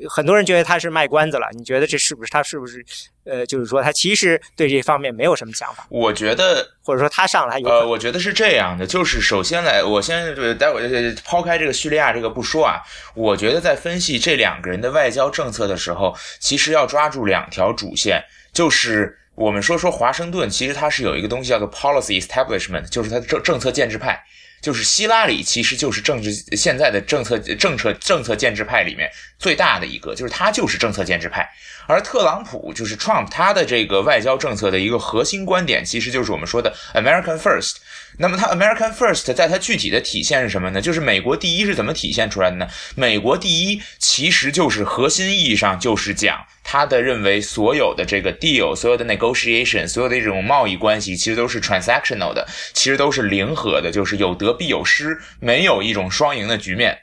[0.08, 1.46] 很多人觉得他是卖关子了。
[1.52, 2.84] 你觉得这是不是他是不是
[3.24, 5.86] 呃，就是说他其实对这方面没有什么想法？
[5.88, 12.82] 我觉得，或者说他上来有呃，我觉得是这样的，就是首先来，我先待会儿抛开这个叙利亚这个不说啊，
[13.14, 18.20] 我觉得在分析这两个人的外交政策的时候，其实要抓住两条主线，
[18.52, 19.20] 就是。
[19.34, 24.22] 我们说说华盛顿，其实它是有一个东西叫做 policy establishment，就是它的政政策建制派，
[24.60, 31.48] 就是希拉里其实就是政治现在的政策政策政策建制派里面最大的一个，就是他就是政策建制派，
[31.86, 37.76] 而特朗普就是 Trump，他的这个外交政策的一个核心观点，其实就是我们说的 American First。
[38.16, 40.80] 那么，它 American First 在它具体的体现是什么呢？
[40.80, 42.68] 就是美国第一是怎么体现出来的呢？
[42.94, 56.98] 美国第一其实就是核心意义上就是讲他的认为所有的这个 deal，所有的 negotiation，所有的这种贸易关系其实都是 transactional 的，其实都是零和的，就是有得必有失，没有一种双赢的局面。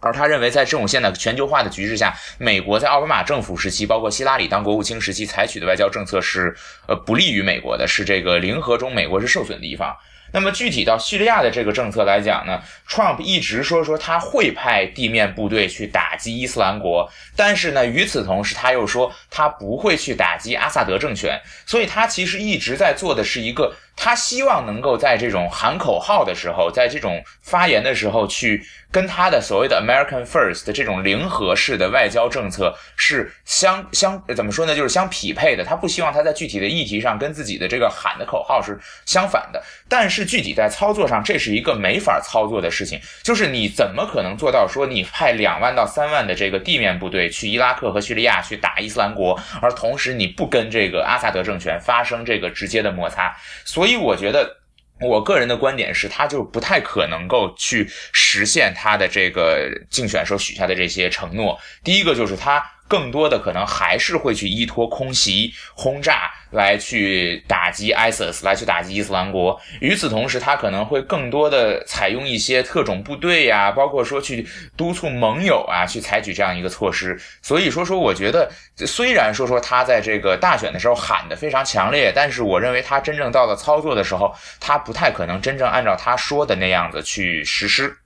[0.00, 6.54] 而他认为，在这种现在全球化的局势下，美国在奥巴马政府时期，包括希拉里当国务卿时期采取的外交政策是
[6.86, 9.96] 呃不利于美国的，是这个零和中美国是受损的一方。
[10.36, 23.74] 那么具体到叙利亚的这个政策来讲呢，Trump 一直说说他会派地面部队去打击伊斯兰国，但是呢，与此同时他又说他不会去打击阿萨德政权，所以他其实一直在做的是一个。
[23.96, 34.76] 他希望能够在这种喊口号的时候，在这种发言的时候，去跟他的所谓的 American First 的这种零和式的外交政策是相相怎么说呢？
[34.76, 35.64] 就是相匹配的。
[35.64, 39.62] 他不希望他在具体的议题上跟自己的这个喊的口号是相反的。
[39.88, 43.00] 但是具体在操作上，这是一个没法操作的事情。
[43.22, 53.34] 就是你怎么可能做到说你派两万到三万的这个地面部队去伊拉克和叙利亚去打伊斯兰国，而同时你不跟这个阿萨德政权发生这个直接的摩擦？
[53.64, 54.56] 所以所以我觉得，
[55.00, 61.58] 我个人的观点是，他就不太可能够去实现他的这个竞选时候许下的这些承诺。
[61.84, 62.64] 第一个就是他。
[62.88, 69.60] 更多的可能还是会去依托空袭、轰炸来去打击 ISIS，来去打击伊斯兰国。
[69.80, 74.46] 与此同时，他可能会更多的采用一些特种部队呀，包括说去
[74.76, 77.20] 督促盟友啊，去采取这样一个措施。
[77.42, 78.50] 所以说说，我觉得
[78.86, 87.96] 虽然说说他在这个大选的时候喊的非常强烈，但是我认为他真正到了操作的时候，他不太可能真正按照他说的那样子去实施。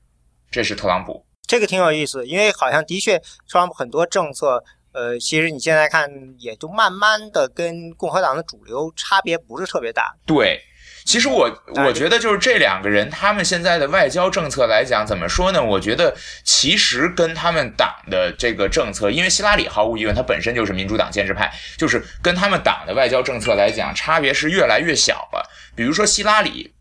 [0.51, 1.25] 这是特朗普。
[1.51, 6.09] 这个挺有意思，因为好像的确，特朗普很多政策，呃，其实你现在看，
[6.39, 10.15] 也就慢慢的跟共和党的主流差别不是特别大。
[10.25, 10.61] 对，
[11.05, 15.61] 其实我我觉得就是这两个人，他们现在的外交政策来讲，怎么说呢？
[15.61, 25.51] 我觉得其实跟他们党的这个政策，因为希拉里毫无疑问，他本身就是民主党建制派，就是跟他们党的外交政策来讲，差别是越来越小了。
[25.75, 26.73] 比如说希拉里。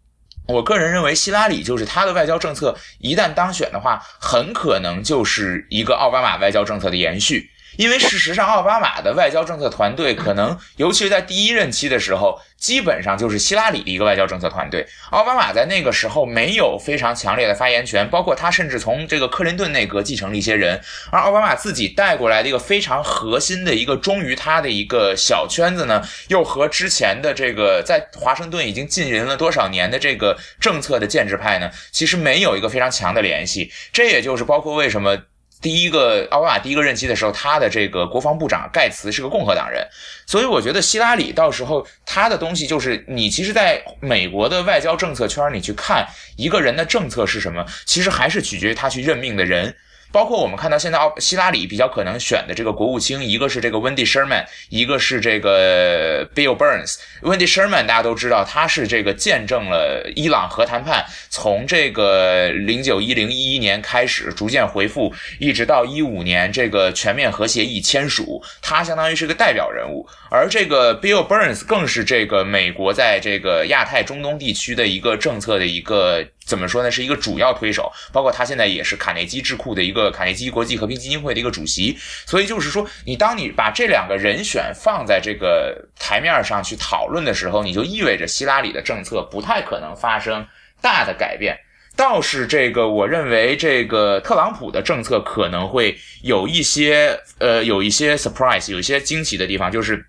[0.50, 7.52] 我个人认为，希拉里就是他的外交政策一旦当选的话，很可能就是一个奥巴马外交政策的延续。
[7.80, 14.86] 因为事实上，奥巴马的外交政策团队可能， 尤其是在第一任期的时候，基本上就是希拉里的一个外交政策团队。
[15.12, 33.72] 奥巴马在那个时候没有非常强烈的发言权，包括他甚至从这个克林顿内阁继承了一些人，而奥巴马自己带过来的一个非常核心的一个忠于他的一个小圈子呢，又和之前的这个在华盛顿已经浸淫了多少年的这个政策的建制派呢，其实没有一个非常强的联系。
[33.94, 35.18] 这也就是包括为什么。
[35.62, 39.86] 第一个奥巴马第一个任期的时候，他的这个国防部长盖茨是个共和党人，
[40.26, 49.76] 所以我觉得希拉里到时候他的东西就是，你其实在美国的外交政策圈你去看一个人的政策是什么，其实还是取决于他去任命的人。
[50.12, 56.98] 包括我们看到现在奥希拉里比较可能选的这个国务卿，一个是这个 Wendy Sherman，一个是这个 Bill Burns。
[57.22, 70.08] Wendy Sherman 大家都知道，他是这个见证了伊朗核谈判从这个零九一零一一年开始逐渐回复，一直到一五年这个全面核协议签署，他相当于是个代表人物。
[70.32, 76.26] 而这个 Bill Burns 更是这个美国在这个亚太中东地区的一个政策的一个。
[76.50, 76.90] 怎么说呢？
[76.90, 81.96] 是一个主要推手，包括他现在也是卡内基智库的一个卡内基国际和平基金会的一个主席。
[82.26, 90.44] 所以就是说，你当你把这两个人选放在这个台面上去讨论的时候，你就意味着希拉里的政策不太可能发生
[90.82, 91.56] 大的改变。
[91.96, 100.04] 倒是这个，我认为这个特朗普的政策可能会有一些呃，有一些 surprise，有一些惊奇的地方，就是。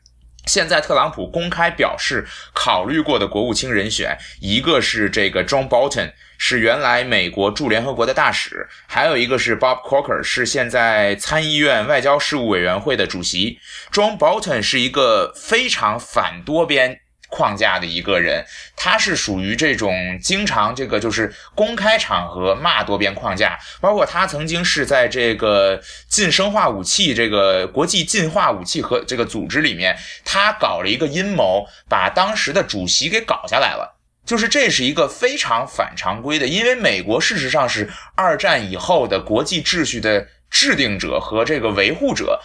[0.46, 13.61] 现在特朗普公开表示考虑过的国务卿人选，一个是这个 John Bolton，是原来美国驻联合国的大使；还有一个是 Bob Corker，是现在参议院外交事务委员会的主席。
[13.92, 16.99] John Bolton 是一个非常反多边。
[17.30, 18.44] 框架的一个人，
[18.76, 33.96] 他是属于这种经常这个就是公开场合骂多边框架，包括他曾经是在这个禁生化武器这个国际禁化武器和这个组织里面，他搞了一个阴谋，把当时的主席给搞下来了。
[34.26, 40.26] 就是这是一个非常反常规的，因为美国事实上是二战以后的国际秩序的。
[40.52, 42.40] 制定者和这个维护者，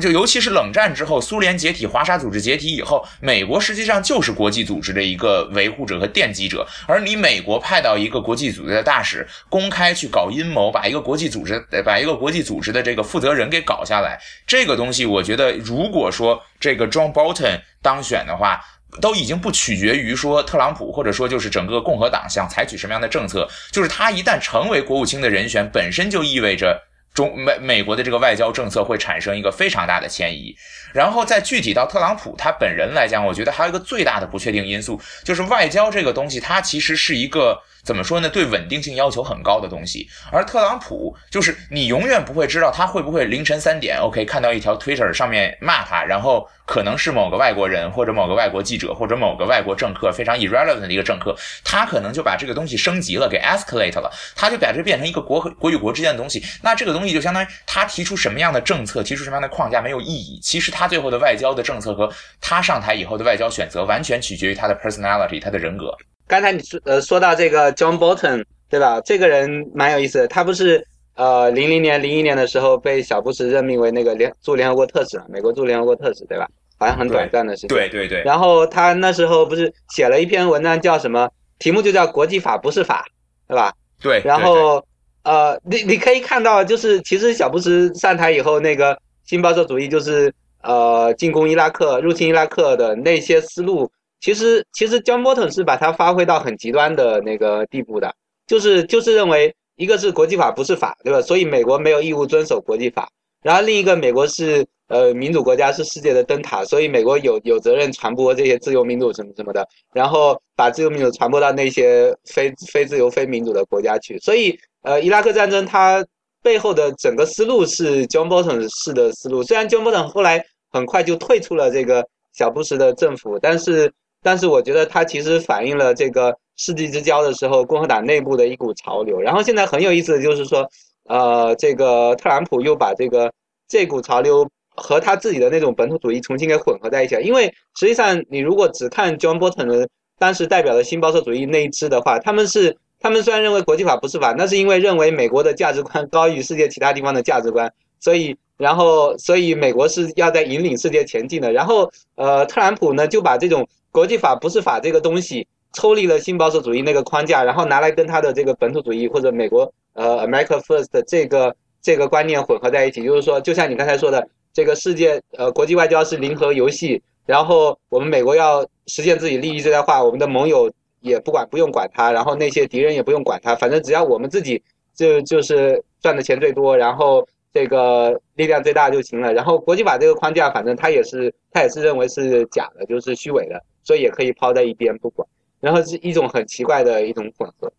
[0.00, 6.66] 就尤其是冷战之后，苏联解体、华沙组织解体以后，美国实际上就是国际组织的一个维护者和奠基者。
[6.86, 18.60] 而你美国派到一个国际组织的大使，公开去搞阴谋，把一个国际组织、把一个国际组织的这个负责人给搞下来，这个东西，我觉得，如果说这个 John Bolton 当选的话，
[19.02, 26.85] 都已经不取决于说特朗普，或者说就是整个共和党想采取什么样的政策，就是他一旦成为国务卿的人选，本身就意味着。
[27.16, 30.54] 中美美国的这个外交政策会产生一个非常大的迁移，
[30.92, 37.60] 然后再具体到特朗普他本人来讲，我觉得还有一个最大的不确定因素，就是外交这个东西，它其实是一个。
[37.86, 38.28] 怎么说呢？
[38.28, 56.44] 对稳定性要求很高的东西，而特朗普就是你永远不会知道他会不会凌晨三点，OK 看到一条 Twitter 上面骂他，然后可能是某个外国人或者某个外国记者或者某个外国政客非常 irrelevant 的一个政客，他可能就把这个东西升级了，给 escalate 了，他就把这变成一个国和国与国之间的东西。
[56.62, 60.40] 那这个东西就相当于他提出什么样的政策，提出什么样的框架没有意义。
[60.42, 65.96] 其实他最后的外交的政策和他上台以后的外交选择，完全取决于他的 personality，他的人格。
[66.28, 69.00] 刚才你说呃说到这个 John Bolton 对吧？
[69.02, 70.84] 这个人蛮有意思的，他不是
[71.14, 76.48] 呃零零年零一年的时候被小布什任命为那个联驻联合国特使，美国驻联合国特使对吧？
[76.78, 77.68] 好像很短暂的时间。
[77.68, 78.22] 对对对。
[78.24, 81.28] 然后他那时候不是写了一篇文章，叫什么？
[81.58, 83.06] 题目就叫“国际法不是法”，
[83.48, 83.72] 对吧？
[84.02, 84.20] 对。
[84.24, 84.84] 然后
[85.22, 90.30] 呃，你你可以看到，就是其实小布什上台以后，那个新保守主义就是
[90.62, 93.90] 呃进攻伊拉克、入侵伊拉克的那些思路。
[94.26, 98.12] 其实，其实 John Bolton 是把它发挥到很极端的那个地步的，
[98.44, 101.22] 就是就是认为一个是国际法不是法，对吧？
[101.22, 103.08] 所以美国没有义务遵守国际法。
[103.44, 114.18] 然后另一个，美国是呃民主国家，是世界的灯塔，所以美国有有责任传播这些自由民主什么什么的，然后把自由民主传播到那些非非自由非民主的国家去。
[114.18, 116.04] 所以，呃，伊拉克战争它
[116.42, 119.44] 背后的整个思路是 John Bolton 式的思路。
[119.44, 123.88] 虽然 John Bolton 后来很快就退出了这个小布什的政府，但是。
[124.26, 129.20] 但是我觉得它其实反映了这个世纪之交的时候，共和党内部的一股潮流。
[129.20, 130.68] 然后现在很有意思的就是说，
[131.08, 133.32] 呃，这个特朗普又把这个
[133.68, 137.22] 这股潮流和他自己的那种本土主义重新给混合在一起了。
[137.22, 137.44] 因为
[137.78, 151.52] 实际上你如果只看 John Bolton 的当时代表的新保守主义那一支的话，他们是他们虽然认为国际法不是法，那是因为认为美国的价值观高于世界其他地方的价值观，所以然后所以美国是要在引领世界前进的。
[151.52, 153.64] 然后呃，特朗普呢就把这种
[153.96, 170.70] 国际法不是法这个东西抽离了新保守主义那个框架，然后拿来跟他的这个本土主义或者美国呃 America First 这个这个观念混合在一起，就是说，就像你刚才说的，这个世界呃国际外交是零和游戏，然后我们美国要实现自己利益最大化，我们的盟友
[171.00, 174.62] 也不管不用管他，然后那些敌人也不用管他，反正只要我们自己
[174.94, 179.32] 就就是赚的钱最多，然后这个力量最大就行了。
[179.32, 185.26] 然后国际法这个框架，反正他也是他也是认为是假的，就是虚伪的，所以也可以抛在一边不管。
[185.58, 187.72] 然后是一种很奇怪的一种混合。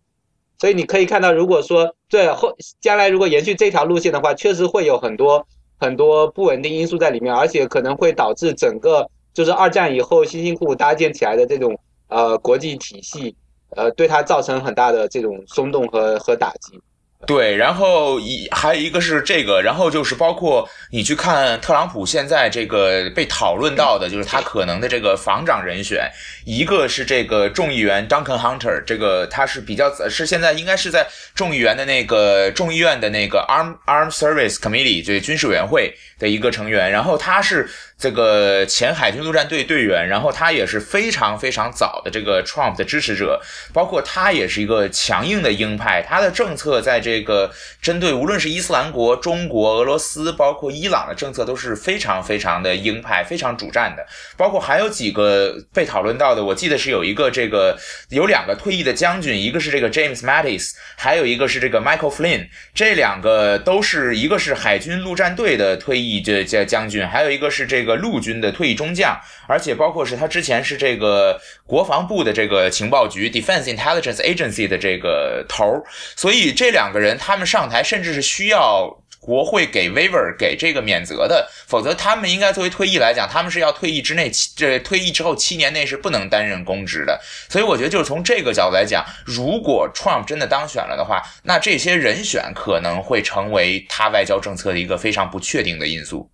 [0.58, 2.52] 所以你可以看到，如果说对后
[2.82, 5.46] 将来如果延续这条路线的话，确实会有很多
[5.80, 13.36] 很多不稳定因素在里面，而且可能会导致整个就是二战以后辛辛苦苦搭建起来的这种呃国际体系，
[13.76, 16.82] 呃对它造成很大的这种松动和和打击。
[17.26, 26.10] 对，然后一还有一个是这个，然后就是包括你去看特朗普现在这个被讨论到的，就是他可能的这个防长人选，
[26.46, 37.68] 一个是这个众议员 Duncan Hunter，这个他是比较是现在应该是在众议员的那个众议院的那个 Arm Arm Service Committee 就是军事委员会的一个成员，然后他是。
[38.00, 43.42] 这个前海军陆战队队员，然后他也是非常非常早的这个 Trump 的支持者，
[43.74, 47.50] 包括他也是一个强硬的鹰派，他的政策在这个
[47.82, 54.06] 针对无论是伊斯兰国、中国、俄罗斯，包括伊朗的政策都是非常非常的鹰派，非常主战的。
[54.36, 57.78] 包括还有几个被讨论到的，我记得是有一个这个
[58.10, 67.98] 有两个退役的将军，一个是这个 James Mattis，还有一个是这个 Michael Flynn，这两个都是一个是海军陆战队的退役这这将军，还有一个是这个。
[67.98, 75.84] 陆军的退役中将，而且包括是他之前是这个国防部的这个情报局 （Defense Intelligence Agency） 的这个头
[76.16, 78.88] 所以这两个人他们上台，甚至是需要
[79.20, 87.20] 国会给 waiver 给这个免责的，否则他们应该作为退役来讲，他们是要退役之内这退役之后七年内是不能担任公职的。
[87.50, 96.30] 所以我觉得就是从这个角度来讲，如果 Trump 真的当选了的话，那这些人选可能会成为他外交政策的一个非常不确定的因素。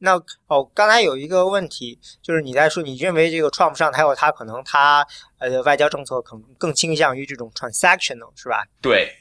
[0.00, 0.14] 那
[0.46, 5.04] 哦，刚才有一个问题，就是你在说，你认为这个 Trump 上台后，他可能他
[5.38, 8.62] 呃外交政策可能更倾向于这种 transactional，是吧？
[8.80, 9.12] 对，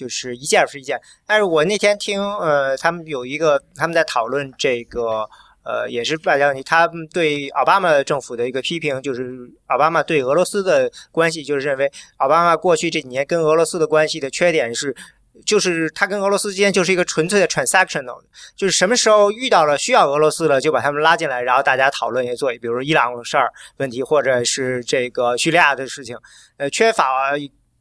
[0.00, 0.98] 就是一件是一件。
[1.26, 5.28] 但是我那天听呃，他们有一个他们在讨论这个
[5.62, 14.96] 呃，也是外交问题，他们对奥巴马政府的一个批评，就是奥巴马对俄罗斯的关系，就是认为奥巴马过去这几年跟俄罗斯的关系的缺点是。
[15.46, 18.20] 就是他跟俄罗斯之间就是一个纯粹的 transactional，
[18.54, 26.18] 就是什么时候遇到了需要俄罗斯了，就把他们拉进来，然后大家讨论一些做，比如伊朗事儿问题，或者是这个叙利亚的事情，
[26.58, 27.30] 呃，缺乏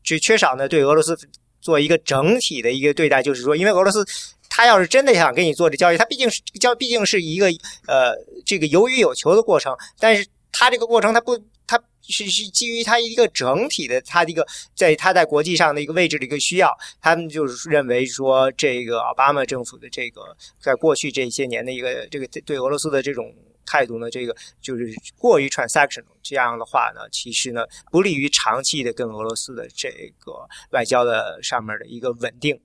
[0.02, 1.18] 就缺少呢对俄罗斯
[1.62, 4.06] 做一个整体的一个对待，就是说，因为俄罗斯
[4.50, 7.48] 他要是真的想跟你做这交易，他毕竟是交，毕竟是一个
[7.88, 8.14] 呃
[8.46, 11.40] 这个有予有求的过程，但是他这个过程他不。
[11.72, 14.44] 他是是基于他一个整体的，他的一个
[14.74, 23.32] 在他在国际上的一个位置的一个需要，他们就是认为说，这个奥巴马政府的这个在过去这些年的一个这个对俄罗斯的这种
[23.70, 32.60] 态度呢，这个就是过于 transaction，这样的话呢，其实呢不利于长期的跟俄罗斯的这个外交的上面的一个稳定。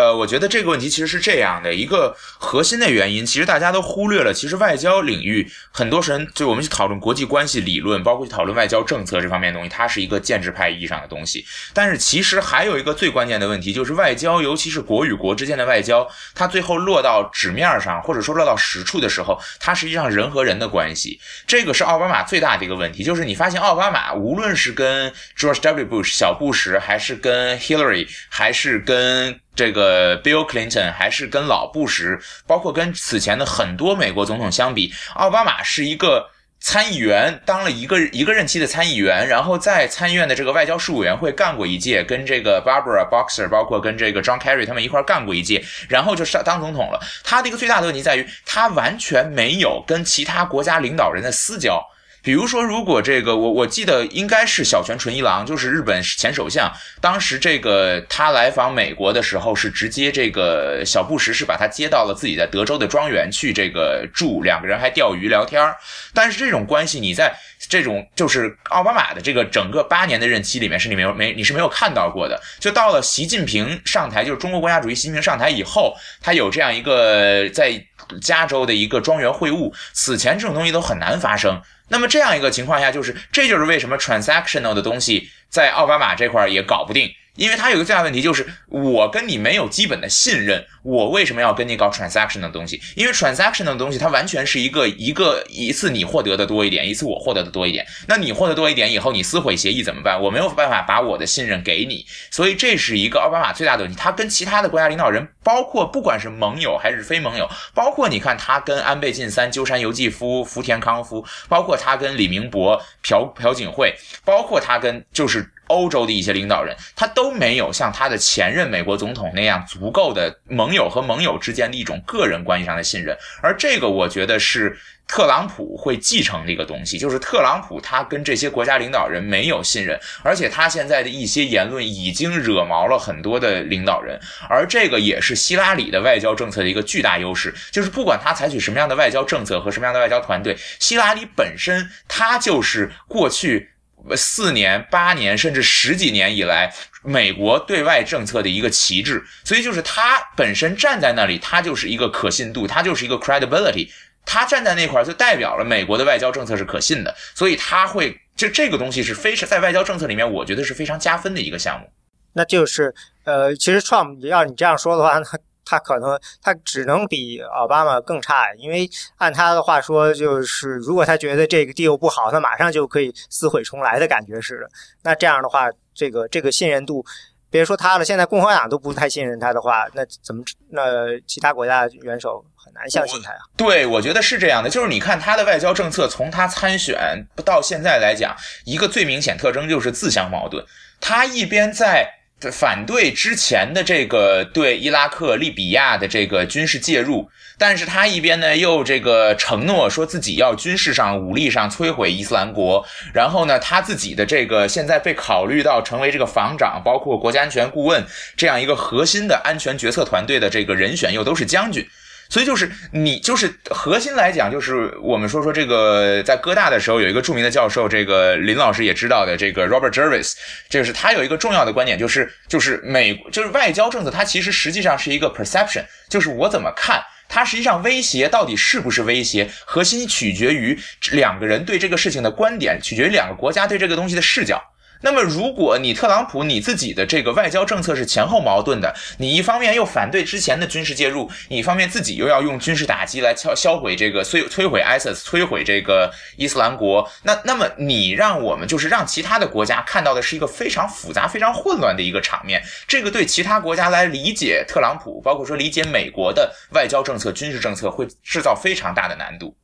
[0.00, 4.32] 呃，我觉得这个问题其实是这样的一个核心的原因，其实大家都忽略了。
[4.32, 11.44] 其实外交领域，很多人就我们去讨论国际关系理论，包括去讨论外交政策这方面的东西，它是一个建制派意义上的东西。
[11.74, 21.20] 但是其实还有一个最关键的问题，就是外交，尤其是国与国之间的外交，它最后落到纸面上，或者说落到实处的时候，它实际上人和人的关系。
[21.46, 25.84] 这个是奥巴马最大的一个问题，就是你发现奥巴马无论是跟 George W.
[25.84, 36.26] Bush 小布什，还是跟 Hillary，还是跟这个 Bill Clinton 还是跟老布什，包括跟此前的很多美国总统相比，奥巴马是一个
[36.60, 46.98] 参议员，当了一个一个任期的参议员，然后在参议院的这个外交事务委员会干过一届，跟这个 Barbara Boxer，包括跟这个 John Kerry 他们一块干过一届，然后就上当总统了。
[47.22, 51.78] 他的一个最大的问题在于，他完全没有跟其他国家领导人的私交。
[52.22, 65.76] 比如说，如果这个我我记得应该是小泉纯一郎，就是日本前首相，当时这个他来访美国的时候，是直接这个小布什是把他接到了自己在德州的庄园去这个住，两个人还钓鱼聊天儿
[66.12, 67.34] 但是这种关系，你在
[67.68, 72.40] 这种就是奥巴马的这个整个八年的任期里面是你没有没你是没有看到过的。
[72.58, 77.82] 就到了习近平上台，就是中国国家主席习近平上台以后，他有这样一个在
[78.20, 81.60] 加州的一个庄园会晤，此前这种东西都很难发生。
[81.90, 92.78] 那么这样一个情况下，就是这就是为什么 transactional 的东西在奥巴马这块也搞不定，因为它有一个最大问题，就是我跟你没有基本的信任，我为什么要跟你搞 transaction 的东西？
[92.94, 97.86] 因为 transaction 的东西，它完全是一个一个一次你获得的多一点，一次我获得的多一点。
[98.06, 100.20] 那你获得多一点以后，你撕毁协议怎么办？
[100.20, 103.96] 我没有办法把我的信任给你，所以这是一个奥巴马最大的问题。
[103.98, 113.94] 他跟其他的国家领导人，包括不管是盟友还是非盟友，包括你看他跟安倍晋三、鸠山由纪夫、福田康夫，包括他跟李明博、朴朴槿惠，
[114.26, 115.50] 包括他跟就是。
[115.70, 143.70] 欧洲的一些领导人，他都没有像他的前任美国总统那样足够的盟友和盟友之间的一种个人关系上的信任，而这个我觉得是特朗普会继承的一个东西，就是特朗普他跟这些国家领导人没有信任，而且他现在的一些言论已经惹毛了很多的领导人，而这个也是希拉里的外交政策的一个巨大优势，就是不管他采取什么样的外交政策和什么样的外交团队，希拉里本身他就是过去。
[144.16, 146.72] 四年、八年，甚至十几年以来，
[147.02, 153.88] 美国对外政策的一个旗帜，所以就是他本身站在那里，他就是一个可信度，他就是一个 credibility，
[154.24, 161.90] 他站在那块儿就代表了美国的外交政策是可信的，所以他会就这个东西是非常在外交政策里面，我觉得是非常加分的一个项目。
[162.32, 162.94] 那就是
[163.24, 165.24] 呃，其实 Trump 要你这样说的话，那。
[165.70, 174.68] 他可能他只能比奥巴马更差，因为按他的话说，就是如果他觉得这个 deal 不好，他马上就可以撕毁重来的感觉似的。
[175.04, 177.06] 那这样的话，这个这个信任度，
[177.50, 183.38] 别说他了，现在共和党都不太信任他的话，那怎么那其他国家元首很难相信他呀？
[183.56, 190.66] 对，我觉得是这样的，就是你看他的外交政策，从他参选到现在来讲，一个最明显特征就是自相矛盾。
[191.00, 192.16] 他一边在。
[192.52, 197.28] 反对之前的这个对伊拉克、利比亚的这个军事介入，
[197.58, 208.04] 但是他一边呢又这个承诺说自己要军事上、武力上摧毁伊斯兰国，然后呢他自己的这个现在被考虑到成为这个防长，包括国家安全顾问
[208.36, 211.84] 这样一个核心的安全决策团队的这个人选又都是将军。
[212.30, 220.34] 所以就是你就是核心来讲，就是我们说说这个在哥大的时候有一个著名的教授，这个林老师也知道的，这个 Robert Jervis，
[220.68, 230.78] 这个是他有一个重要的观点，就是就是美就是外交政策，它其实实际上是一个 perception，就是我怎么看它，实际上威胁到底是不是威胁，核心取决于
[231.10, 234.62] 两个人对这个事情的观点，取决于两个国家对这个东西的视角。
[235.02, 259.56] 那么，如果你特朗普你自己的这个外交政策是前后矛盾的，你一方面又反对之前的军事介入，你一方面自己又要用军事打击来敲销毁这个摧摧毁 ISIS，摧毁这个伊斯兰国，那那么你让我们就是让其他的国家看到的是一个非常复杂、非常混乱的一个场面，这个对其他国家来理解特朗普，包括说理解美国的外交政策、军事政策，会制造非常大的难度。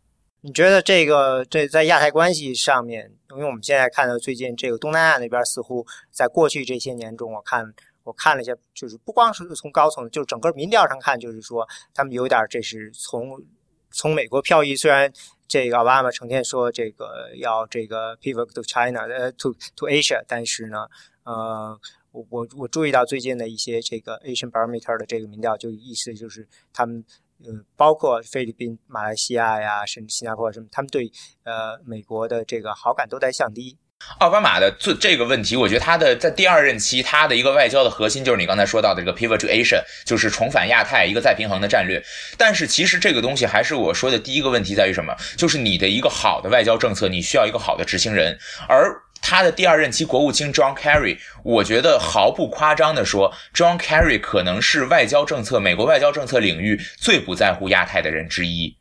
[0.47, 3.11] 你觉得这个这在亚太关系上面？
[3.31, 7.75] 因为我们现在看到最近这个东南亚那边似乎在过去这些年中，我看
[8.05, 13.43] 我看了一下，就是不光是从高层，就整个民调上看，就是说他们有点这是从
[13.91, 14.77] 从美国漂移。
[14.77, 15.13] 虽然
[15.49, 20.87] 这个奥巴马成天说这个要这个 pivot to China，呃，to to Asia，但是呢，
[21.25, 21.77] 呃，
[22.13, 27.05] 我我我注意到最近的一些这个 Asian Barometer 的这个民调，就意思就是他们。
[27.45, 31.11] 嗯，包括菲律宾、马来西亚呀，甚至新加坡什么，他们对
[31.45, 33.77] 呃美国的这个好感都在降低。
[34.19, 42.03] 奥巴马的这这个问题，我觉得他的在第二任期，他的一个外交的核心就是你刚才说到的这个 pivot to Asia，就是重返亚太，一个再平衡的战略。
[42.37, 45.15] 但是其实这个东西还是我说的第一个问题在于什么？
[45.37, 49.03] 就是你的一个好的外交政策，你需要一个好的执行人，而。
[49.29, 58.77] 他的第二任期国务卿 John Kerry，我觉得毫不夸张地说，John Kerry 可能是外交政策美国外交政策领域最不在乎亚太的人之一。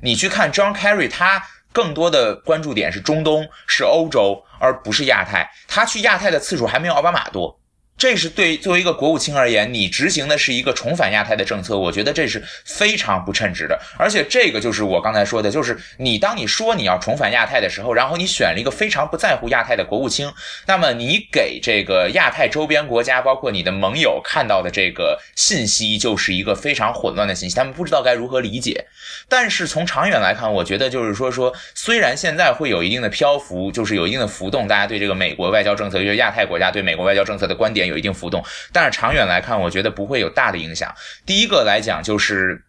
[0.00, 5.50] 你去看 John Kerry，他更多的关注点是中东，是欧洲，而不是亚太。
[5.68, 7.60] 他去亚太的次数还没有奥巴马多。
[8.00, 13.78] 这是对作为一个国务卿而言，你执行的是一个重返亚太的政策，我觉得这是非常不称职的。
[13.98, 20.32] 而且这个就是我刚才说的，就是你当你说你要重返亚太的时候，然后你选了一个非常不在乎亚太的国务卿，
[20.66, 28.86] 那么你给这个亚太周边国家，包括你的盟友看到的这个信息，就是一个非常混乱的信息，他们不知道该如何理解。
[29.28, 37.89] 但是从长远来看，我觉得就是说说，虽然现在会有一定的漂浮，就是有一定的浮动，大家对这个美国外交政策，就是亚太国家对美国外交政策的观点。
[37.90, 40.94] 有一定浮动，但是长远来看，我觉得不会有大的影响。
[41.26, 42.64] 第一个来讲，就是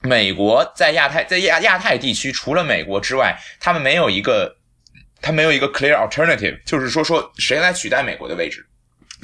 [0.00, 4.56] 美国在亚太，在亚亚太地区，除了美国之外，他们没有一个，
[5.20, 8.64] 他没有一个 clear alternative，就是说说谁来取代美国的位置。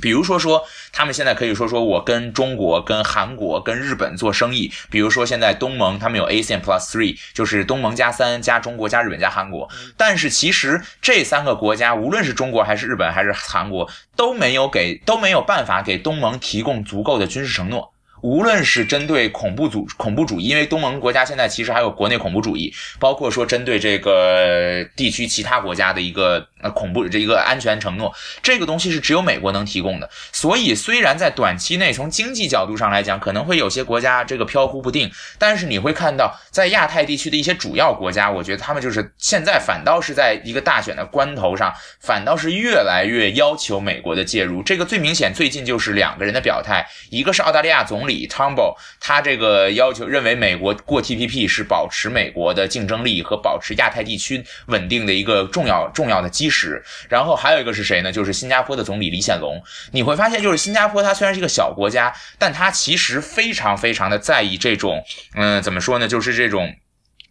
[0.00, 4.72] 比如说说，他们现在可以说说我跟中国、跟韩国、跟日本做生意。
[4.90, 9.68] 比如说现在东盟他们有 ASEAN Plus Three，就是东盟加三加中国加日本加韩国。
[9.96, 17.92] 但是其实这三个国家，无论是中国还是日本还是韩国，都没有给都没有办法给东盟提供足够的军事承诺。
[18.22, 30.08] 无论是针对恐怖组恐怖主义，因为东盟国家现在其实还有国内恐怖主义，包括说针对这个地区其他国家的一个呃恐怖这一个安全承诺，这个东西是只有美国能提供的。
[30.32, 44.62] 所以虽然在短期内从经济角度上来讲，可能会有些国家这个飘忽不定，但是你会看到在亚太地区的一些主要国家，我觉得他们就是现在反倒是在一个大选的关头上，反倒是越来越要求美国的介入。
[44.62, 48.26] 这个最明显，最近就是两个人的表态，一个是澳大利亚总理。
[48.26, 56.82] t u m b l e 他这个要求认为美国过 TPP 是保持美国的竞争力和保持亚太地区稳定的一个重要重要的基历史。
[57.08, 58.12] 然后还有一个是谁呢？
[58.12, 59.60] 就是新加坡的总理李显龙。
[59.92, 65.02] 你会发现，就是新加坡它虽然是一个小国家，但它其实非常非常的在意这种，
[65.34, 66.08] 嗯，怎么说呢？
[66.08, 66.74] 就是这种。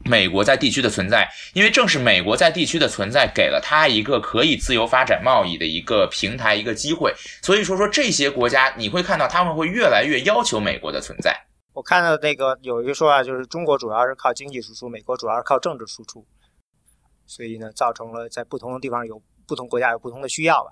[0.04, 7.12] 美国在地区的存在，因为正是美国在地区的存在，给了他一个可以自由发展贸易的一个平台、一个机会。
[7.42, 11.34] 所以说，说这些国家，你会看到他们会越来越要求美国的存在。
[11.74, 16.24] 我看到那个有一个说法，就是中国主要是靠经济输出，美国主要是靠政治输出，
[17.26, 20.72] 所以呢，造成了在不同的地方有不同国家有不同的需要吧。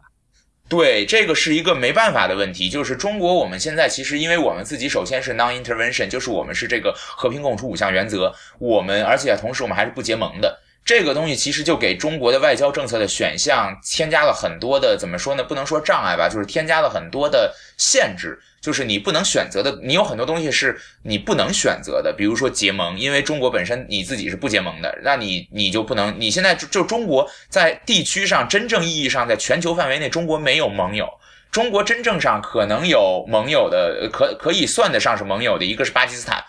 [0.70, 2.70] 对，这个是一个没办法的问题。
[2.70, 10.63] 就是中国，我们现在其实，因为我们自己首先是 non-intervention，就是我们是这个和平共处五项原则，我们而且同时我们还是不结盟的。
[10.86, 15.44] 这个东西其实就给中国的外交政策的选项添加了很多的，怎么说呢？
[15.44, 18.38] 不能说障碍吧，就是添加了很多的限制。
[18.62, 31.10] 就是你不能选择的，你有很多东西是你不能选择的，比如说结盟，因为中国本身你自己是不结盟的，那你你就不能，你现在就中国在地区上真正意义上在全球范围内，中国没有盟友，
[31.52, 36.42] 中国真正上可能有盟友的，可可以算得上是盟友的一个是巴基斯坦，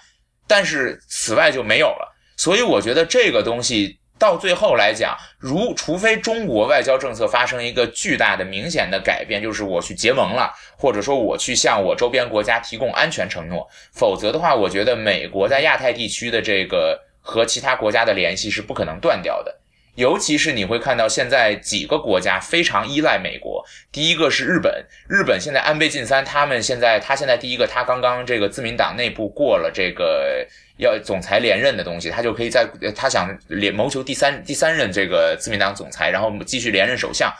[0.47, 3.99] 但是此外就没有了，所以我觉得这个东西。
[4.19, 19.61] 到最后来讲，如除非中国外交政策发生一个巨大的、明显的改变，就是我去结盟了，或者说我去向我周边国家提供安全承诺，否则的话，我觉得美国在亚太地区的这个和其他国家的联系是不可能断掉的。
[19.95, 30.47] 尤其是你会看到现在几个国家非常依赖美国，第一个是日本，日本现在安倍晋三他们现在他现在第一个他刚刚这个自民党内部过了这个。
[30.77, 37.33] 要总裁连任的东西，他就可以在他想连谋求第三第三任这个自民党总裁，然后继续连任首相。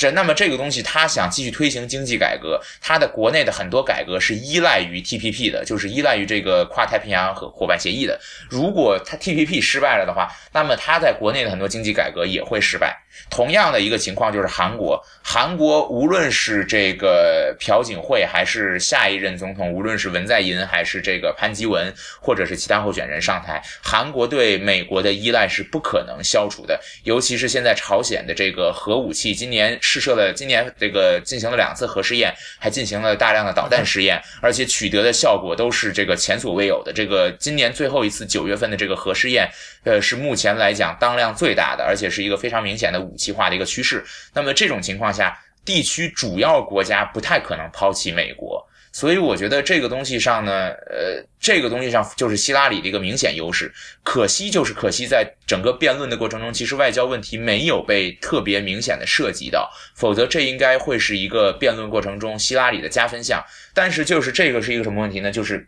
[0.00, 8.18] 这那么这个东西，他想继续推行经济改革，他的国内的很多改革是依赖于 TPP 的，就是依赖于这个跨太平洋和伙伴协议的。
[8.48, 12.98] 如果他 TPP 失败了的话，那么他在国内的很多经济改革也会失败。
[13.28, 26.80] 同样的一个情况就是韩国，韩国无论是这个朴槿惠，还是下一任总统，无论是文在寅还是这个潘基文，或者是其他候选人上台，韩国对美国的依赖是不可能消除的。
[27.04, 36.92] 尤其是现在朝鲜的这个核武器，今年试射了，今年这个进行了两次核试验，还进行了大量的导弹试验，而且取得的效果都是这个前所未有的。
[36.92, 39.48] 这个今年最后一次九月份的这个核试验，
[39.84, 43.00] 呃，是目前来讲当量最大的，而且是一个非常明显的。
[43.00, 44.04] 武器化的一个趋势，
[44.34, 48.62] 那么这种情况下，地区主要国家不太可能抛弃美国，
[48.92, 53.72] 所以我觉得这个东西上呢，呃，这个东西上就是希拉里的一个明显优势。
[54.02, 63.42] 可惜就是可惜，在整个辩论的过程中，其实外交问题没有被特别明显的涉及到，否则这应该会是一个辩论过程中希拉里的加分项。
[63.72, 65.32] 但是就是这个是一个什么问题呢？
[65.32, 65.66] 就是。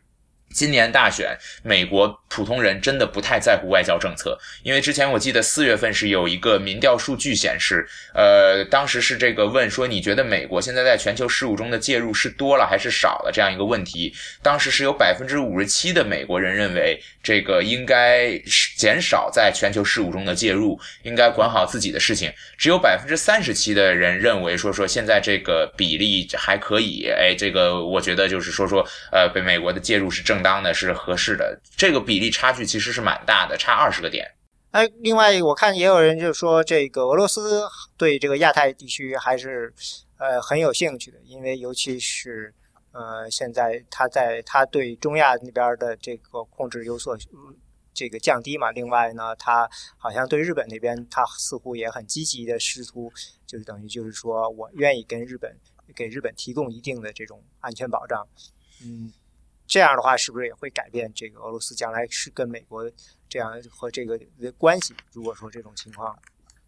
[0.52, 18.38] 今年大选，美国普通人真的不太在乎外交政策，因为之前我记得四月份是有一个民调数据显示，呃，当时是这个问说你觉得美国现在在全球事务中的介入是多了还是少了这样一个问题，当时是有百分之五十七的美国人认为这个应该
[18.76, 30.41] 减少在全球事务中的介入，应该管好自己的事情，只有百分之三十七的人认为说说现在这个比例还可以，哎，这个我觉得就是说说呃，被美国的介入是正。
[30.42, 34.26] 当的是合适的，这个比例差距其实是蛮大的，差二十个点。
[34.72, 37.62] 哎，另外我看也有人就说，这个俄罗斯
[37.98, 39.70] 对这个亚太地区还是
[40.16, 42.54] 呃很有兴趣的，因为尤其是
[42.92, 47.14] 呃现在他在他对中亚那边的这个控制有所
[47.92, 48.70] 这个降低嘛。
[48.72, 49.68] 另外呢，他
[49.98, 53.12] 好像对日本那边他似乎也很积极的试图，
[53.46, 55.54] 就是等于就是说我愿意跟日本
[55.94, 58.26] 给日本提供一定的这种安全保障，
[58.82, 59.12] 嗯。
[59.72, 62.84] 这样的话，是不是也会改变这个俄罗斯将来是跟美国
[63.26, 64.94] 这样和这个的关系？
[65.12, 66.14] 如果说这种情况，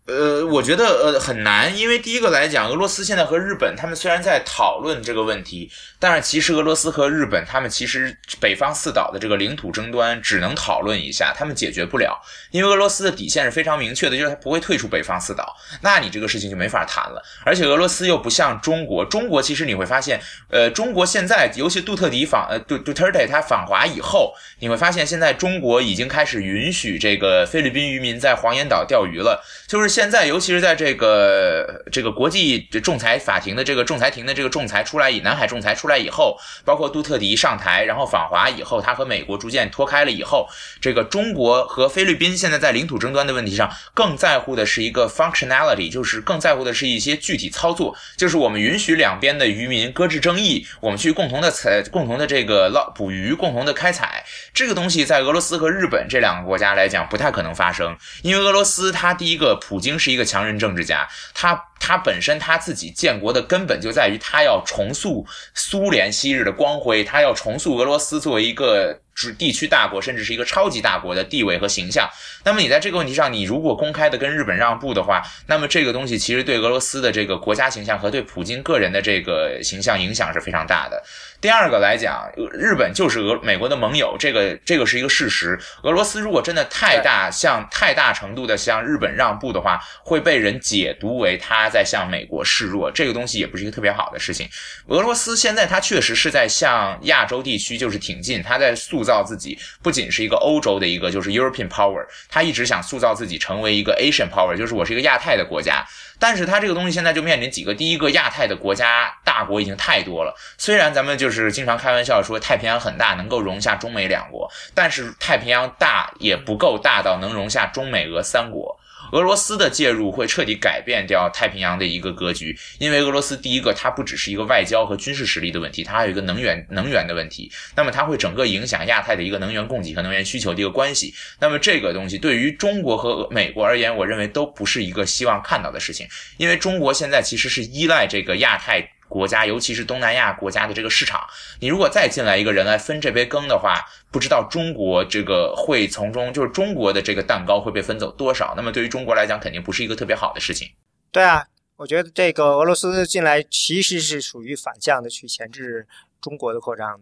[0.06, 17.22] 呃，我觉得呃很难，因为第一个来讲，俄罗斯现在和日本他们虽然在讨论这个问题，但是其实俄罗斯和日本他们其实北方四岛的这个领土争端只能讨论一下，他们解决不了，因为俄罗斯的底线是非常明确的，就是他不会退出北方四岛，那你这个事情就没法谈了。
[17.42, 29.93] 而且俄罗斯又不像中国，中国其实你会发现，呃，中国现在尤其杜特迪访呃杜杜特尔他访华以后，你会发现现在中国已经开始允许这个菲律宾渔民在黄岩岛钓鱼了，就是。
[29.94, 40.48] 现在，尤其是在这个这个国际仲裁法庭的这个仲裁庭的这个仲裁出来以南海仲裁出来以后，包括杜特迪上台，然后访华以后，他和美国逐渐脱开了以后，
[40.80, 59.83] 这个中国和菲律宾现在在领土争端的问题上，更在乎的是一个 functionality，就是更在乎的是一些具体操作，就是我们允许两边的渔民搁置争议，我们去共同的采、共同的这个捞捕鱼、共同的开采，这个东西在俄罗斯和日本这两个国家来讲不太可能发生，因为俄罗斯它第一个普。
[59.84, 68.98] 已经是一个强人政治家，他他本身他自己建国的根本就在于他要重塑苏联昔日的光辉，他要重塑俄罗斯作为一个
[69.38, 72.08] 地区大国，甚至是一个超级大国的地位和形象。
[72.44, 81.02] 那么你在这个问题上，你如果公开的跟日本让步的话，那么这个东西其实对俄罗斯的这个国家形象和对普京个人的这个形象影响是非常大的。
[81.40, 85.58] 第二个来讲，日本就是俄美国的盟友，这个这个是一个事实。
[85.82, 94.48] 俄罗斯如果真的太大向太大程度的向日本让步的话，会被人解读为他在向美国示弱，这个东西也不是一个特别好的事情。
[94.86, 105.84] 俄罗斯现在它确实是在向亚洲地区就是挺进，它在塑造自己，不仅是一个欧洲的一个就是 European power，他一直想塑造自己成为一个 Asian power，就是我是一个亚太的国家。
[106.18, 118.78] 但是它这个东西现在就面临几个，第一个亚太的国家大国已经太多了，虽然咱们就是经常开玩笑说太平洋很大，能够容下中美两国，但是太平洋大也不够大到能容下中美俄三国。
[119.12, 127.50] 俄罗斯的介入会彻底改变掉太平洋的一个格局，因为俄罗斯第一个，它不只是一个外交和军事实力的问题，它还有一个能源能源的问题。
[127.76, 131.14] 那么它会整个影响亚太的一个能源供给和能源需求的一个关系。
[131.40, 138.88] 那么这个东西对于中国和美国而言，我认为都不是一个希望看到的事情，因为中国现在其实是依赖这个亚太。
[139.08, 141.20] 国家，尤其是东南亚国家的这个市场，
[141.60, 143.80] 你如果再进来一个人来分这杯羹的话，
[144.10, 148.54] 不知道中国这个会从中，就是中国的这个蛋糕会被分走多少？
[148.56, 150.68] 那么对于中国来讲，肯定不是一个特别好的事情。
[151.12, 151.46] 对啊，
[151.76, 155.86] 我觉得这个俄罗斯进来其实是属于反向的去钳制
[156.20, 157.00] 中国的扩张。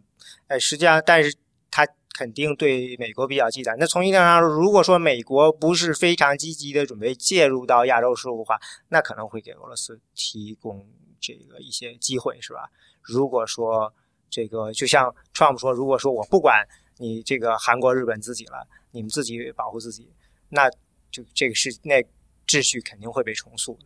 [0.48, 1.34] 哎，实际上，但是
[1.70, 3.74] 他肯定对美国比较忌惮。
[3.78, 10.86] 那从一定上说，如果说美国不是非常积极的准备介入到亚洲事务的话，那可能会给俄罗斯提供。
[11.23, 12.68] 这个一些机会是吧？
[13.01, 13.91] 如果说
[14.29, 16.66] 这个就像 Trump 说，如果说我不管
[16.99, 20.12] 你这个韩国、日本自己了，你们自己保护自己，
[20.49, 20.68] 那
[21.11, 22.05] 就这个是那
[22.47, 23.79] 秩序肯定会被重塑。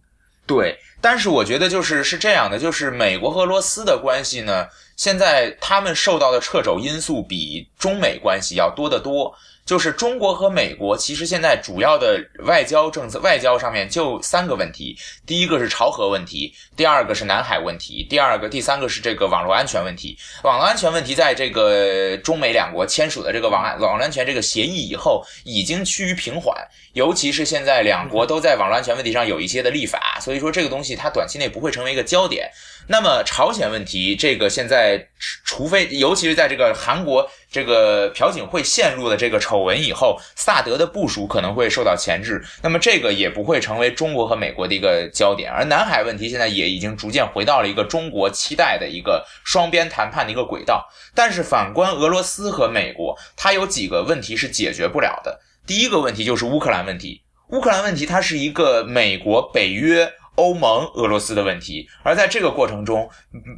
[0.46, 4.66] 对，但是我觉得就是是这样的，就是美国和俄罗斯的关系呢，
[4.96, 9.36] 现在他们受到的掣肘因素比中美关系要多得多。
[9.66, 14.96] 就是中国和美国，其实现在主要的外交政策、外交上面就三个问题：
[15.26, 20.16] 第一个是朝核问题，第二个是南海问题，第二个、第三个是这个网络安全问题。
[20.44, 26.56] 网络安全问题在这个中美两国签署的这个网网络安全这个协议以后，已经趋于平缓。
[26.92, 32.48] 尤其是现在两国都在网络安全问题上有一些的立法，所以说这个东西它短期内不会成为一个焦点。
[32.88, 35.08] 那么朝鲜问题，这个现在
[35.44, 45.50] 除非，尤其是在这个韩国这个朴槿惠陷入了这个丑闻以后，萨德的部署可能会受到钳制，那么这个也不会成为中国和美国的一个焦点。
[45.50, 50.88] 而南海问题现在也已经逐渐回到了一个中国期待的一个双边谈判的一个轨道。
[51.12, 55.40] 但是反观俄罗斯和美国，它有几个问题是解决不了的。
[55.66, 60.12] 第一个问题就是乌克兰问题，乌克兰问题它是一个美国、北约。
[60.36, 63.08] 欧盟、俄罗斯的问题，而在这个过程中，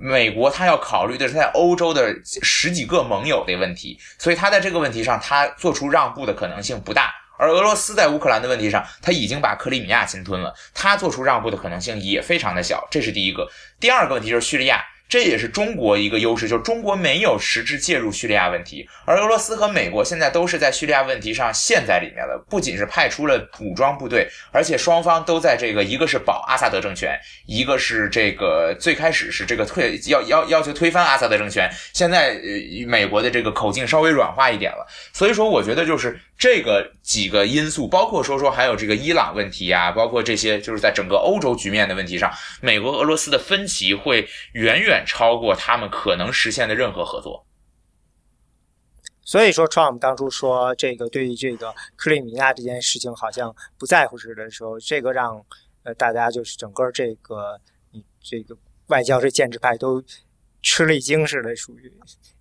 [0.01, 7.12] 美国他要考虑的是在欧洲的十几个盟友的问题，所以他在这个问题上，他做出让步的可能性不大。
[7.39, 12.87] 而俄罗斯在乌克兰的问题上，他已经把克里米亚侵吞了，他做出让步的可能性也非常的小。
[12.91, 13.49] 这是第一个。
[13.79, 14.85] 第二个问题就是叙利亚。
[15.09, 22.44] 这也是中国一个优势，就是中国没有实质介入叙利亚问题，而俄罗斯和美国现在都是在叙利亚问题上陷在里面了。
[22.50, 34.86] 不仅是派出了武装部队，而且双方都在这个，一个是保阿萨德政权，一个是这个最开始是这个推要要要求推翻阿萨德政权，现在呃美国的这个口径稍微软化一点了。
[35.14, 42.32] 所以说，我觉得就是这个几个因素，包括说说还有这个伊朗问题啊，包括这些就是在整个欧洲局面的问题上，
[42.62, 45.05] 美国俄罗斯的分歧会远远。
[45.09, 47.45] 超过他们可能实现的任何合作，
[49.22, 55.43] 所以说，Trump 当初说这个对于这个克里米亚这件事情好像不在乎似的时候，这个让
[55.82, 57.59] 呃大家就是整个这个
[57.91, 58.55] 你这个
[58.89, 60.01] 外交这建制派都
[60.62, 61.93] 吃了一惊似的，属于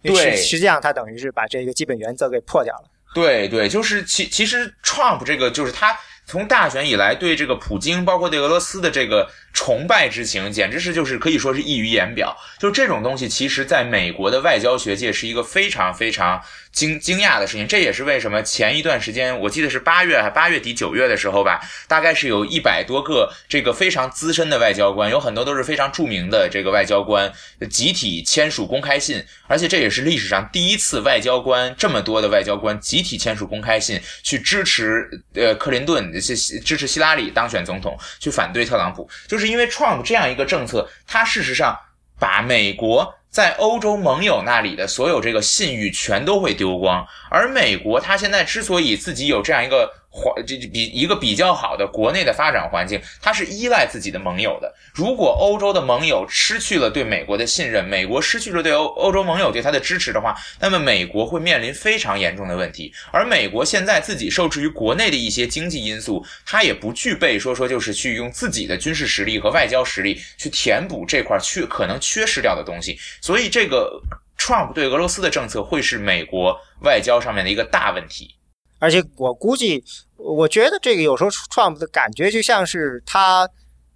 [0.03, 2.89] 对，实际上他等于是把这个基本原则给破掉了。
[3.17, 5.97] 对对，就是其其实 Trump 这个就是他
[6.27, 9.27] 从大选以来对这个普京，包括对俄罗斯的这个
[9.57, 12.37] 崇拜之情，简直是就是可以说是溢于言表。
[12.59, 16.39] 就这种东西，其实在美国的外交学界是一个非常非常。
[16.77, 27.33] 惊惊讶的事情，这也是为什么前一段时间，我记得是八月八月底九月的时候吧，大概是有一百多个这个非常资深的外交官，有很多都是非常著名的这个外交官，
[27.67, 41.77] 集体签署公开信，而且这也是历史上第一次外交官这么多的外交官集体签署公开信，去支持呃克林顿去支持希拉里当选总统，去反对特朗普，就是因为 Trump 这样一个政策，他事实上
[42.19, 43.13] 把美国。
[43.29, 49.93] 在欧洲盟友那里的所有这个信誉全都会丢光，而美国它现在之所以自己有这样一个。
[50.17, 54.73] 环这比一个比较好的国内的发展环境，它是依赖自己的盟友的。
[54.95, 62.91] 如果欧洲的盟友失去了对美国的信任，美国失去了对欧欧洲盟友对它的支持的话，那么美国会面临非常严重的问题。
[63.11, 72.97] 而美国现在自己受制于国内的一些经济因素，它也不具备说说就是去用自己的军事实力和外交实力去填补这块缺可能缺失掉的东西。
[73.21, 74.01] 所以，这个
[74.39, 78.36] Trump 对俄罗斯的政策会是美国外交上面的一个大问题。
[78.79, 79.83] 而且我估计，
[80.15, 83.49] 我觉得这个有时候 Trump 的感觉就像是他，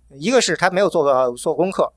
[0.09, 1.91] 一个是他没有做过做功课，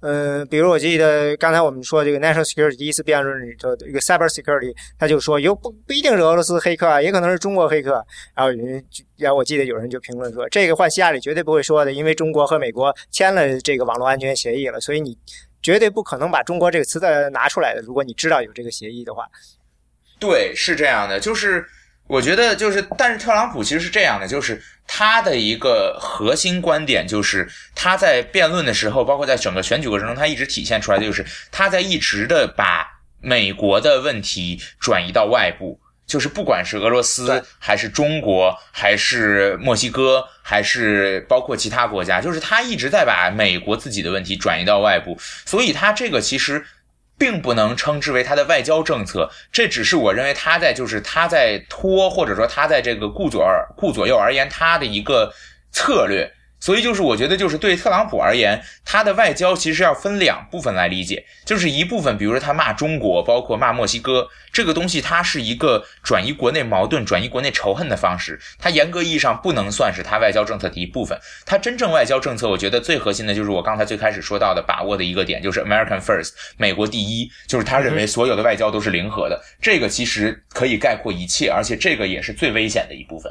[0.00, 8.04] 嗯，比如我记得刚才我们说这个 national security 第一次辩论里头一个 cyber security，他就说有不不一定是俄罗斯黑客啊，也可能是中国黑客。
[8.34, 8.84] 然后人，
[9.16, 15.18] 然后我记得有人就评论说，这个换希拉里绝对不会说的，因为中国和美国签了这个网络安全协议了，所以你
[15.62, 17.80] 绝对不可能把中国这个词再拿出来的。
[17.80, 19.26] 如果你知道有这个协议的话，
[20.20, 21.66] 对，是这样的，就是。
[22.06, 32.86] 我觉得就是，但是特朗普其实是这样的，就是他的一个核心观点就是他在辩论的时候，包括在整个选举过程中，他一直体现出来的就是他在一直的把
[33.22, 46.62] 美国的问题转移到外部，就是不管是俄罗斯还是中国还是墨西哥还是包括其他国家，就是他一直在把美国自己的问题转移到外部，所以他这个其实。
[47.16, 53.44] 并不能称之为他的外交政策，这只是我认为他在就是他在拖，或者说他在这个顾左
[53.76, 55.32] 顾左右而言他的一个
[55.70, 56.32] 策略。
[56.64, 71.20] 所以就是我觉得就是对特朗普而言，他的外交其实要分两部分来理解，就是一部分，比如说他骂中国，包括骂墨西哥，这个东西它是一个转移国内矛盾、转移国内仇恨的方式，它严格意义上不能算是他外交政策的一部分。
[71.44, 83.30] 他真正外交政策，我觉得最核心的就是我刚才最开始说到的把握的一个点，就是 American First，美国第一，就是他认为所有的外交都是零和的，这个其实可以概括一切，而且这个也是最危险的一部分。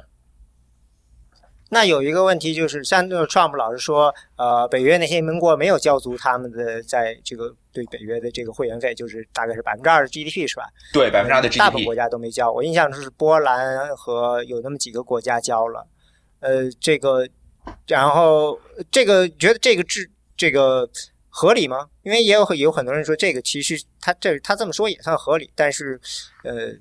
[1.74, 10.70] 那有一个问题就是，像那个 Trump 老是说，呃，北约那些盟国没有交足他们的在这个对北约的这个会员费，就是大概是百分之二的 GDP 是吧？
[10.94, 11.60] 对，百分之二的 GDP。
[11.60, 15.86] 大部分国家都没交，我印象中是波兰和有那么几个国家交了。
[16.40, 17.28] 呃，这个，
[17.88, 18.60] 然后
[18.92, 20.88] 这个觉得这个制这个
[21.28, 21.88] 合理吗？
[22.04, 26.00] 因为也有有很多人说这个其实他这他这么说也算合理，但是
[26.44, 26.72] 呃，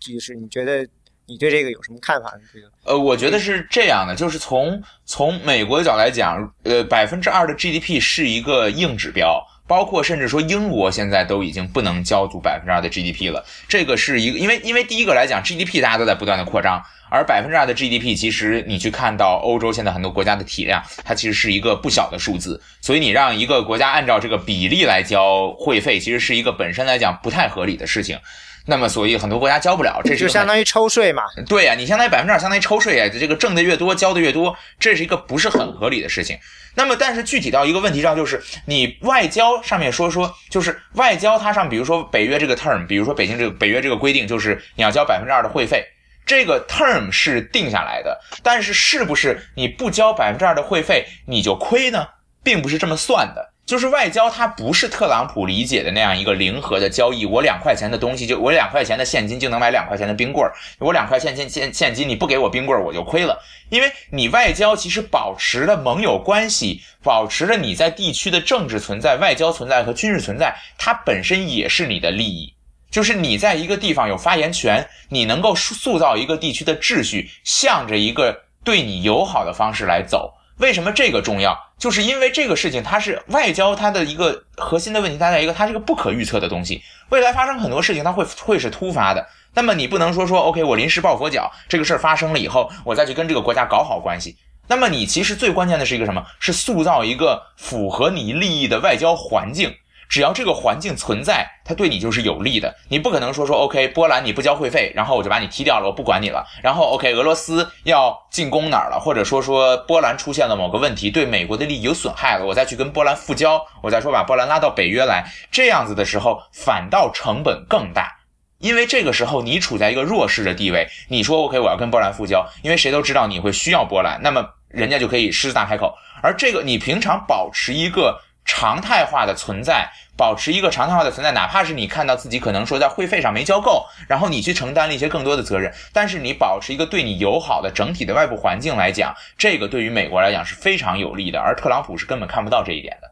[0.00, 0.86] 就是你觉得？
[1.26, 2.32] 你对这个有什么看法？
[2.52, 13.44] 这个呃，我觉得是这样的，就是从从美国的角度来讲，呃，百分之二的 GDP 是一个硬指标，包括甚至说英国现在都已经不能交足百分之二的 GDP 了。
[13.68, 28.18] 这个是一个，因为因为第一个来讲，GDP 大家都在不断的扩张，而百分之二的 GDP 其实你去看到欧洲现在很多国家的体量，它其实是一个不小的数字，所以你让一个国家按照这个比例来交会费，其实是一个本身来讲不太合理的事情。
[28.66, 31.24] 那么，所以很多国家交不了，这就相当于抽税嘛？
[31.48, 33.08] 对呀，你相当于百分之二，相当于抽税呀。
[33.08, 36.38] 这个挣的越多，交的越多，这是一个不是很合理的事情。
[36.74, 45.84] 那么，但是具体到一个问题上，就是你外交上面说说，就是外交它上，比如说北约这个 term，比如说北京这个北约这个规定，就是你要交百分之二的会费，
[46.24, 48.20] 这个 term 是定下来的。
[48.42, 52.06] 但是，是不是你不交百分之二的会费你就亏呢？
[52.44, 53.51] 并不是这么算的。
[53.64, 57.24] 就是外交，它不是特朗普理解的那样一个零和的交易。
[57.24, 60.52] 我两块钱的东西，就我两块钱的现金就能买两块钱的冰棍儿。
[60.78, 63.40] 我两块现金现现金，你不给我冰棍儿，我就亏了。
[63.70, 72.52] 因为你外交其实保持了盟友关系，保持了你在地区的政治存在、外交存在和军事存在，它本身也是你的利益。
[72.90, 80.34] 就是你在一个地方有发言权，你能够塑造一个地区的秩序，向着一个对你友好的方式来走。
[80.58, 81.58] 为什么这个重要？
[81.78, 86.82] 就是因为这个事情，它是外交它的一个核心的问题，它在一个它是一个不可预测的东西。
[87.08, 89.26] 未来发生很多事情，它会会是突发的。
[89.54, 94.36] 那么你不能说说 OK，我临时抱佛脚，这个事儿发生了以后，我再去跟这个国家搞好关系。
[94.68, 96.24] 那么你其实最关键的是一个什么？
[96.38, 99.74] 是塑造一个符合你利益的外交环境。
[100.12, 102.76] 只要这个环境存在，它对你就是有利的。
[102.90, 106.44] 你不可能说说 OK，波兰你不交会费，然后我就把你踢掉了，我不管你了。
[106.62, 118.18] 然后 OK，俄罗斯要进攻哪儿了，或者说说波兰出现了某个问题，对美国的利益有损害了，我再去跟波兰复交，我再说把波兰拉到北约来，这样子的时候反倒成本更大，
[118.58, 120.86] 因为这个时候你处在一个弱势的地位。
[121.08, 125.94] 你说 OK，我要跟波兰复交，因为谁都知道你会需要波兰，那么人家就可以狮子大开口。
[126.22, 129.90] 而这个你平常保持一个常态化的存在。
[130.14, 143.10] 保持一个常态化的存在，哪怕是你看到自己可能说在会费上没交够，然后你去承担了一些更多的责任，但是你保持一个对你友好的整体的外部环境来讲，这个对于美国来讲是非常有利的，而特朗普是根本看不到这一点的。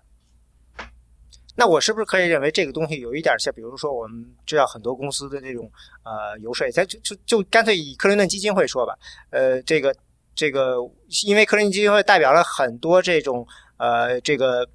[1.57, 5.71] 那我是不是可以认为这个东西有一点像，比如说我们知道很多公司的这种
[6.05, 8.95] 呃游说，咱就就就干脆以克林顿基金会说吧，
[9.31, 9.95] 呃，这个
[10.35, 10.77] 这个
[11.27, 13.47] 因为克林顿基金会代表了很多这种
[13.79, 14.69] 呃这个。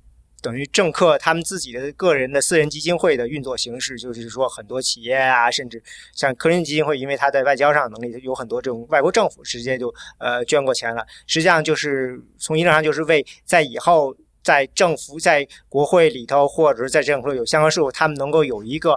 [0.45, 5.81] 等于政客他们自己的个人的私人基金会的运作形式，就是说很多企业啊，甚至
[6.13, 11.03] 像科林基金会，因为他在外交上能力有很多这种外国政府直接就呃捐过钱了。
[11.25, 18.95] 实际上就是从一定上就是为在以后在政府在国会里头或者是在政府有相关事务，他们能够有一个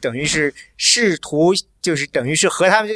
[0.00, 2.90] 等于是试图就是等于是和他们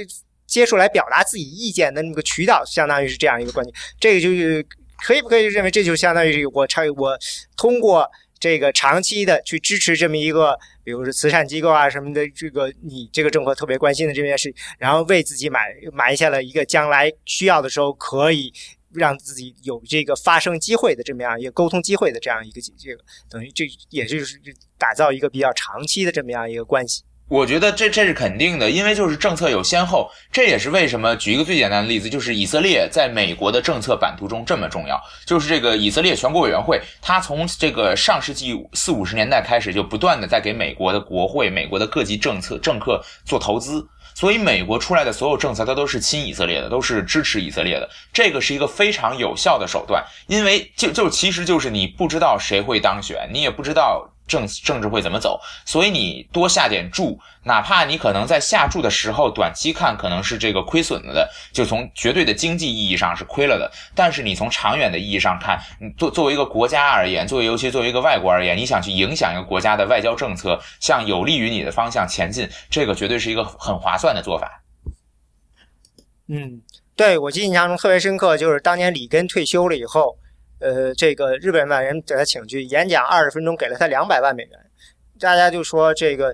[0.49, 3.73] 接触来表达自己意见的那个渠道，相当于是这样一个关系。
[4.01, 4.67] 这个就是。
[5.05, 7.19] 可以不可以认为这就相当于我长我
[7.57, 15.61] 通过这个长期的去支持这么一个，比如说慈善机构啊什么的，这个你这个政府特别关心的这件事，然后为自己埋
[15.93, 18.53] 埋下了一个将来需要的时候可以
[18.93, 24.39] 让自己有这个发声机会的这么样一个沟通机会的这样一个这个等于这也就是
[24.79, 27.03] 打造一个比较长期的这么样一个关系。
[27.29, 31.17] 我觉得这这是肯定的，因为就是政策有先后，这也是为什么。
[31.17, 34.97] 举一个最简单的例子，就是以色列在美国的政策版图中这么重要。
[35.25, 47.91] 就是这个以色列全国委员会，它从这个上世纪四五十年代开始，就不断的在给美国的国会、美国的各级政策政客做投资，所以美国出来的所有政策，它都是亲以色列的，都是支持以色列的。
[48.13, 54.13] 这个是一个非常有效的手段，因为就就其实就是你不知道谁会当选，你也不知道。
[54.27, 55.41] 政政治会怎么走？
[55.65, 63.71] 所以你多下点注，哪怕你可能在下注的时候，短期看可能是这个亏损了的，就从绝对的经济意义上是亏了的。
[63.95, 74.63] 但是你从长远的意义上看，你作作为一个国家而言，作为尤其作为一个外国而言，你想去影响一个国家的外交政策，向有利于你的方向前进，这个绝对是一个很划算的做法。
[76.29, 76.61] 嗯，
[76.97, 80.19] 对我记印象中特别深刻，就是当年里根退休了以后。
[80.59, 84.53] 呃，这个日本外人给他请去演讲二十分钟，给了他两百万美元。
[85.19, 86.29] 大家就说这个，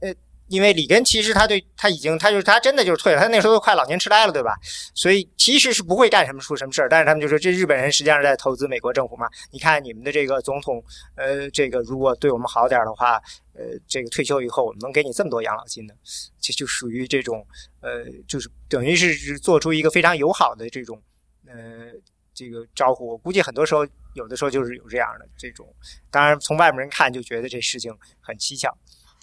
[0.00, 0.12] 呃，
[0.48, 4.56] 因为里根其实他对他已经，他就是他真的就是退了，他那时候都快老年痴呆了，对吧？
[4.94, 6.88] 所以其实是不会干什么出什么事儿。
[6.88, 9.28] 但是他们就说，这日本人实际上是在投资美国政府嘛？
[9.50, 10.82] 你看你们的这个总统，
[11.16, 13.20] 呃，这个如果对我们好点的话，
[13.54, 15.94] 呃，这个退休以后我们能给你这么多养老金呢？
[16.40, 17.46] 这就属于这种，
[17.80, 21.00] 呃，就是等于是做出一个非常友好的这种，
[21.46, 21.92] 呃。
[22.38, 23.84] 这个招呼，我估计很多时候
[24.14, 25.66] 有的时候就是有这样的这种，
[26.08, 28.72] 当然从外面人看就觉得这事情很蹊跷，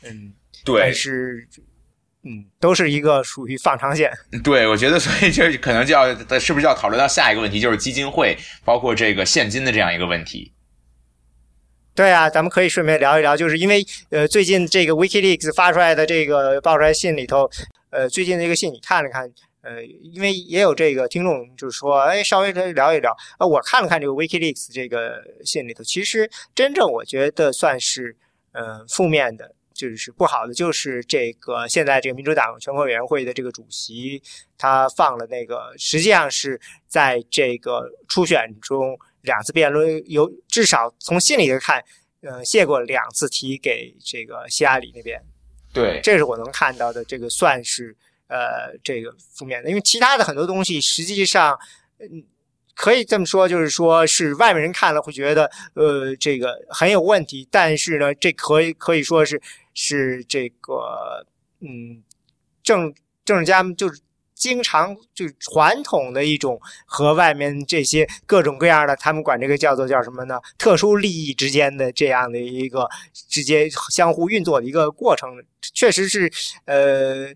[0.03, 0.33] 嗯，
[0.65, 1.47] 对，但是，
[2.23, 4.11] 嗯，都是一个属于放长线。
[4.43, 10.51] 对，我觉得，所以就可能就要是不是要讨论到下一个问题，就是基金会包括这个现金的这样一个问题。
[11.93, 17.49] 对啊，咱们可以顺便聊一聊，就是因为呃，最近这个 WikiLeaks 发出来的这个爆出来信里头，
[17.91, 19.31] 呃，最近的一个信你看了看。
[19.65, 23.11] 呃，因为也有这个听众就是说，哎，稍微的聊一聊。
[23.39, 28.15] 呃，我看了看这个 WikiLeaks 这个信里头，其实真正我觉得算是
[28.51, 34.21] 呃负面的，就是不好的，就是这个现在这个民主党全国委员会的这个主席，
[34.55, 41.83] 他放了那个，实际上是在这个初选中两次辩论有至少从信里头看，
[42.21, 45.19] 呃，谢过两次题给这个希拉里那边。
[45.73, 47.97] 对，这是我能看到的，这个算是。
[48.27, 51.55] 呃，这个负面的，因为其他的很多东西，实际上，
[51.99, 52.23] 嗯，
[52.73, 57.47] 可以这么说，就是说是外面人看了会觉得，呃，这个很有问题。
[57.51, 59.39] 但是呢，这可以可以说是
[59.75, 61.27] 是这个，
[61.59, 62.01] 嗯，
[62.63, 62.91] 政
[63.23, 64.01] 政治家们就是
[64.33, 70.39] 经常就传统的一种和外面这些各种各样的，他们管这个叫做叫什么呢？
[70.57, 72.89] 特殊利益之间的这样的一个
[73.29, 75.29] 直接相互运作的一个过程，
[75.61, 76.31] 确实是，
[76.65, 77.31] 呃。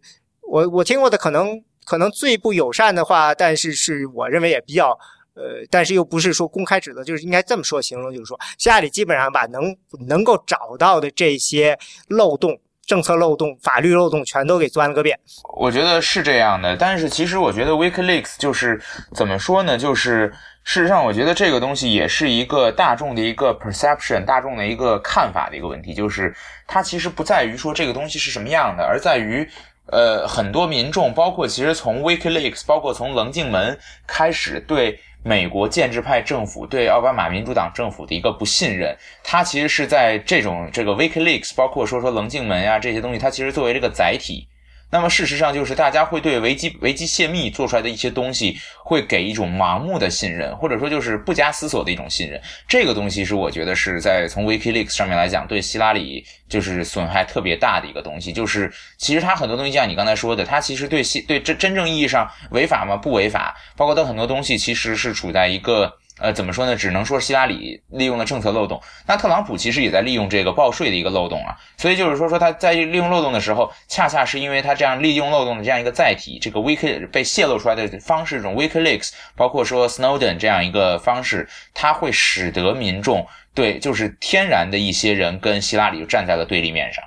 [0.50, 4.90] 我我听过的可能可能最不友善的话，但是是我认为也比较
[5.36, 9.76] 呃，但是又不是说公开指责，就是应该这么说形容，就是说希拉里基本上把能
[10.08, 11.78] 能够找到的这些
[12.08, 15.18] 漏洞政策漏洞、法律漏洞全都给钻了个遍。
[15.56, 18.82] 我觉得是这样的，但是其实我觉得 WikiLeaks 就是
[19.14, 19.78] 怎么说呢？
[19.78, 20.34] 就是
[20.64, 25.94] 事实上，我觉得这个东西也是一个大众的一个 perception，大众的一个看法的一个问题。
[25.94, 26.36] 就是
[26.66, 29.48] 它其实不在于说这个东西是什么样的，而在于
[29.92, 33.78] 呃很多民众，包括其实从 WikiLeaks，包括从棱镜门
[34.08, 35.00] 开始对。
[35.22, 44.48] 美国建制派政府对奥巴马民主党政府的一个不信任，它其实是在这种这个 WikiLeaks，包括说说棱镜门呀这些东西，它其实作为这个载体。
[44.92, 52.42] 那么事实上，就是大家会对维基维基泄密做出来的一些东西，会给一种盲目的信任，或者说就是不加思索的一种信任。
[52.68, 58.34] 这个东西是我觉得是在从 WikiLeaks 上面来讲，对希拉里就是损害特别大的一个东西。
[58.34, 62.98] 就是其实它很多东西，像你刚才说的，它其实对希对真真正意义上违法吗？
[62.98, 63.56] 不违法。
[63.76, 65.99] 包括它很多东西其实是处在一个。
[66.20, 66.76] 呃，怎么说呢？
[66.76, 71.56] 只能说希拉里利用了政策漏洞，那特朗普其实也在利用这个报税的一个漏洞啊。
[71.78, 87.04] 所以就是说，说他在利用漏洞的时候，恰恰是因为他这样利用漏洞的这样一个载体，这个 Wiki 被泄露出来的方式，这种 WikiLeaks，包括说 Snowden 这样一个方式，它会使得民众对就是天然的一些人跟希拉里就站在了对立面上。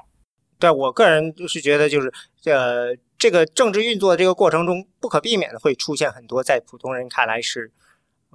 [0.59, 2.11] 对我个人就是觉得，就是
[2.47, 7.71] 呃，这个政治运作的这个过程中，不可避免的会出现很多在普通人看来是。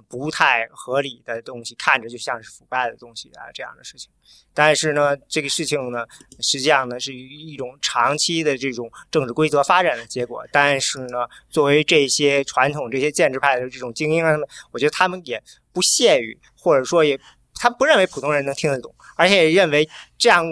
[0.06, 4.10] 不太合理的东西，看着就像是腐败的东西啊，这样的事情。
[4.54, 6.04] 但是呢，这个事情呢，
[6.40, 10.46] 实际上呢是一种长期的这种政治规则发展的结果。
[10.52, 14.34] 但是呢，作为这些传统这些建制派的这种精英啊，
[14.70, 15.42] 我觉得他们也
[15.72, 17.18] 不屑于，或者说也，
[17.54, 20.44] 他不认为普通人能听得懂，而且也认为这样，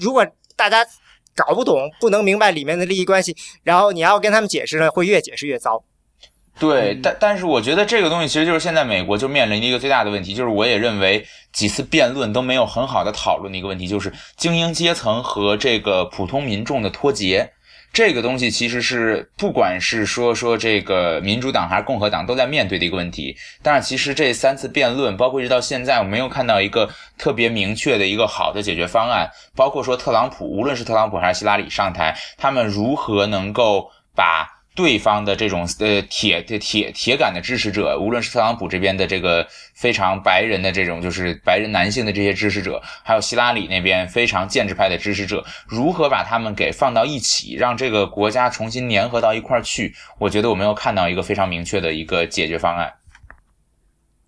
[0.00, 0.26] 如果
[0.56, 0.84] 大家
[1.34, 5.84] 搞不懂，不能明白里面的利益关系，然后你要跟他们解释呢，会越解释越糟。
[6.58, 17.48] 对，但但是我觉得这个东西其实就是现在美国就面临的一个最大的问题，就是我也认为几次辩论都没有很好的讨论的一个问题，就是精英阶层和这个普通民众的脱节。
[17.92, 23.36] 这个东西其实是不管是说说这个民主党还是共和党都在面对的一个问题。
[23.62, 29.30] 但是其实这三次辩论，包括一直到现在，我没有看到一个特别明确的一个好的解决方案。
[29.54, 34.57] 包括说特朗普，无论是特朗普还是希拉里上台，他们如何能够把。
[34.78, 49.92] 对方的这种呃铁的铁铁杆的支持者，无论是特朗普这边的这个非常白人的这种就是白人男性的这些支持者，还有希拉里那边非常建制派的支持者，如何把他们给放到一起，让这个国家重新粘合到一块儿去？
[50.20, 52.92] 我觉得我没有看到一个非常明确的一个解决方案。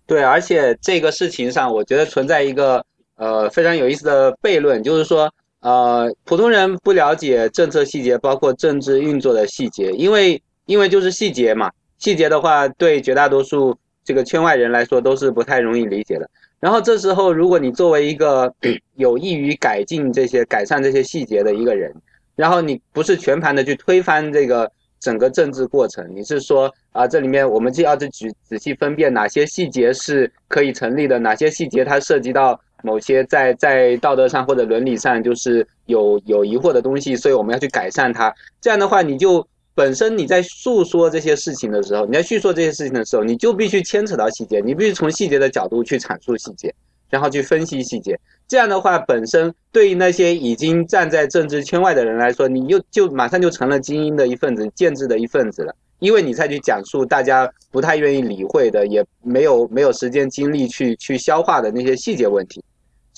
[0.05, 2.85] 对，而且这个事情上，我觉得存在一个
[3.15, 5.33] 呃非常有意思的悖论，就是说。
[5.61, 16.27] 呃，普通人不了解政策细节，包括政治运作的细节，因为因为就是细节嘛，细节的话对绝大多数这个圈外人来说都是不太容易理解的。
[16.59, 18.51] 然后这时候，如果你作为一个
[18.97, 21.93] 有意于改进这些、改善这些细节的一个人，
[22.35, 32.59] 然后你不是全盘的去推翻这个整个政治过程，你是说啊，这里面我们就要去仔仔细分辨哪些细节是可以成立的，哪些细节它涉及到。
[32.83, 38.33] 某些在在道德上或者伦理上就是有有疑惑的东西，所以我们要去改善它。
[38.59, 46.73] 这样的话，你就本身你在诉说这些事情的时候，你在叙说这些事情的时候，你就必须牵扯到细节，你必须从细节的角度去阐述细节，
[47.09, 48.19] 然后去分析细节。
[48.47, 55.73] 这样的话，本身对于那些已经站在政治圈外的人来说，你又就马上就成了精英的一份子，建制的一份子了。
[55.99, 62.61] 因为你再去讲述大家不太愿意理会的，也没有没有时间精力去去消化的那些细节问题。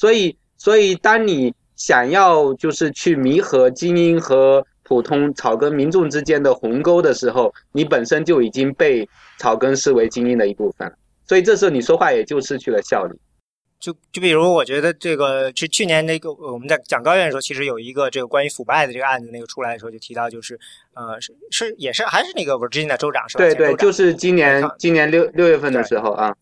[0.04, 9.08] 所以，所以当你想要就是去弥合精英和普通草根民众之间的鸿沟的时候，你本身就已经被
[9.40, 10.94] 草根视为精英的一部分，
[11.26, 13.18] 所以这时候你说话也就失去了效力。
[13.80, 20.60] 就就比如，我觉得这个是去年那个我们在讲高院的时候，其实有一个这个关于腐败的这个案子，那个出来的时候就提到，就是
[20.96, 23.46] 呃是是也是还是那个 Virginia 州长是吧？
[23.46, 26.36] 对对，就是今年今年六六月份的时候啊。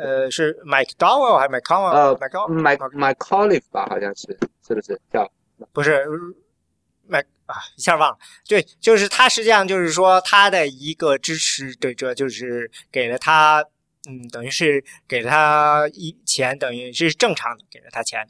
[0.00, 1.90] 呃，是 McDowell 还是 McConnell？
[1.90, 4.26] 呃，Mc McConnell 吧，好像是，
[4.64, 5.28] 是不是叫？
[5.72, 6.06] 不是
[7.08, 8.18] ，Mc 啊，一下忘了。
[8.46, 13.64] 对，就是他，实际上就是说，他的一个支持者就是给了他，
[14.08, 18.28] 嗯，等于是给了他一钱，等于是正常的给了他钱。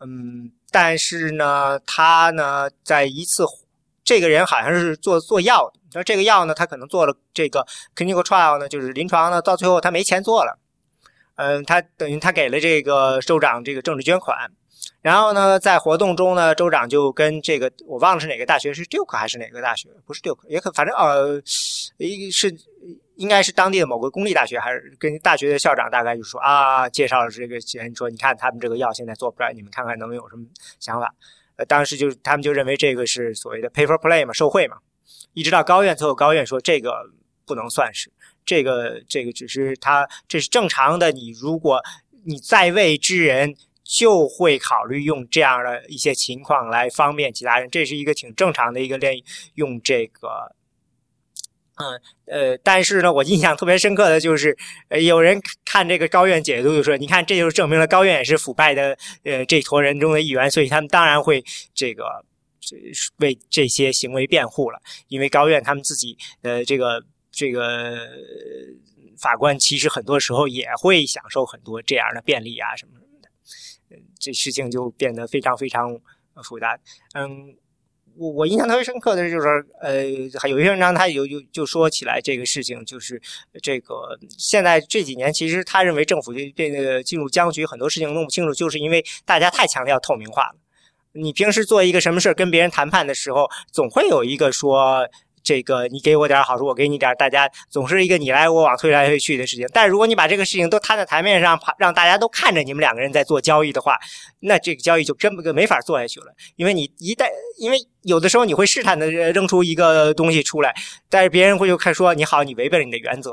[0.00, 3.44] 嗯，但是呢，他呢，在一次，
[4.02, 10.58] 这个人好像是做做药的，那这个药呢，他可能做了这个 clinical trial 呢，就是临床呢，到最后他没钱做了。
[11.36, 14.50] 嗯，他等于他给了这个州长这个政治捐款，
[15.02, 19.88] 然后呢，在活动中呢，州长就跟这个我忘了是哪个大学，是 Duke 还是哪个大学？
[20.06, 21.40] 不是 Duke，也可反正呃，
[21.98, 22.54] 一是
[23.16, 30.44] 应该是当地的某个公立大学，还是跟大学的校长大概就说啊，介绍了这个人说，你看他们这个药现在做不出来，你们看看能有什么
[30.80, 31.14] 想法？
[31.56, 34.78] 呃，当时就他们就认为这个是所谓的 paper play 嘛，受贿嘛。
[35.32, 37.10] 一直到高院，最后高院说这个
[37.46, 38.10] 不能算是，
[38.46, 41.12] 这个这个只是他这是正常的。
[41.12, 41.82] 你如果
[42.24, 43.54] 你在位之人，
[43.84, 49.20] 就会考虑用这样的一些情况来方便其他人，这是一个挺正常的一个练
[49.54, 50.56] 用这个。
[51.78, 54.56] 嗯呃，但是呢，我印象特别深刻的就是，
[54.88, 61.44] 呃，有人看这个高院解读就说，你看这就是证明了高院也是腐败的，呃，这坨人中的一员，所以他们当然会
[61.74, 62.24] 这个
[63.18, 67.04] 为这些行为辩护了，因为高院他们自己，呃，这个
[67.36, 67.98] 这个
[69.18, 73.28] 法官其实很多时候也会享受很多这样的便利啊什么什么的，
[74.18, 76.00] 这事情就变得非常非常
[76.42, 76.78] 复杂，
[77.12, 77.54] 嗯。
[78.18, 79.46] 我我印象特别深刻的就是，
[79.78, 80.02] 呃，
[80.48, 83.20] 有一篇文章，他有有就说起来这个事情，就是
[83.62, 90.56] 这个现在这几年，其实他认为政府就变得进入僵局，很多事情弄不清楚，就是因为大家太强调透明化了。
[91.12, 95.06] 你平时做一个什么事儿，跟别人谈判的时候，总会有一个说。
[95.46, 99.64] 这个你给我点好处，我给你点，大家总是一个你来我往、推来推去的事情。
[99.72, 103.96] 但是如果你把这个事情都摊在台面上，让大家都看着你们两个人在做交易的话，
[104.40, 106.26] 那这个交易就真没法做下去了。
[106.56, 107.28] 因为你一旦，
[107.58, 110.74] 因为有的时候你会试探的扔出一个东西出来，
[111.08, 113.30] 但是别人会就看说你好，你违背了你的原则。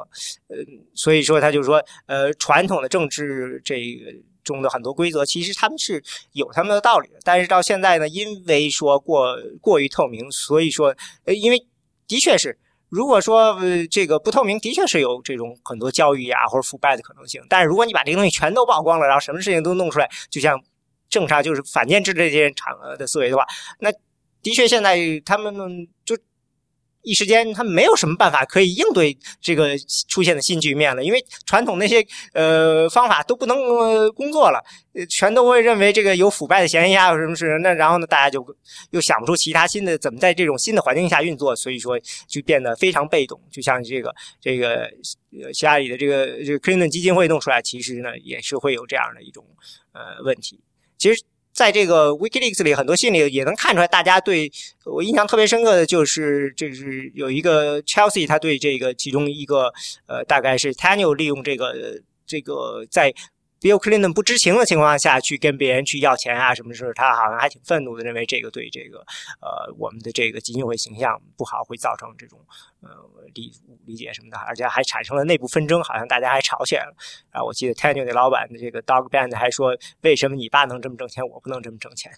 [0.49, 0.57] 呃，
[0.93, 4.11] 所以说他就说，呃，传统的政治这个
[4.43, 6.03] 中的很多规则，其实他们是
[6.33, 7.15] 有他们的道理的。
[7.23, 10.95] 但是到现在呢，因为说过过于透明，所以说，
[11.25, 11.65] 呃，因为。
[12.13, 12.55] 的确是，
[12.89, 17.41] 如果说呃这个不透明，的确是有这种很多教育啊或者腐败的可能性。
[17.49, 20.61] 但是如果你把这个东西全都曝光了，然后什么事情都弄出来，就像
[21.09, 23.43] 正常就是反间制这些场合的思维的话，
[23.79, 23.91] 那
[24.43, 24.95] 的确现在
[25.25, 26.15] 他们就。
[27.03, 29.77] 一时间，他没有什么办法可以应对这个
[30.07, 33.57] 出现的新局面了，因为传统那些呃方法都不能
[34.13, 34.63] 工作了，
[35.09, 37.57] 全都会认为这个有腐败的嫌疑啊，有什么事？
[37.61, 38.43] 那然后呢，大家就
[38.91, 43.39] 又想不出其他新的怎么在这种新的环境下运作，所以说就变得非常被动。
[43.51, 44.89] 就像这个这个
[45.53, 49.45] 希拉里的这个这个克林顿基金会弄出来，其实呢也是会有这样的一种
[49.91, 50.59] 呃问题。
[50.97, 51.21] 其实。
[51.53, 54.51] 在这个 WikiLeaks 里，很多信里也能看出来，大家对
[54.83, 59.71] 我印象特别深刻的就是，这是有一个 Chelsea，他对这个其中一个
[60.07, 63.13] 呃，大概是 Taniel 利用这个这个在。
[63.63, 68.99] Bill Clinton 不知情的情况下去跟别人去要钱啊，什么事他好像还挺愤怒的，认为这个对这个
[69.39, 72.37] 呃我们的这个基金会形象不好，会造成这种
[72.81, 72.89] 呃
[73.33, 73.53] 理
[73.85, 76.93] 理解什么的，而且还产生了内部纷争，好像大家还吵起来了
[77.31, 77.41] 啊。
[77.41, 82.11] 我记得 t a n y 那老板的这个 Dog Band 还说，为什么你爸能这么挣钱，我不能这么挣钱？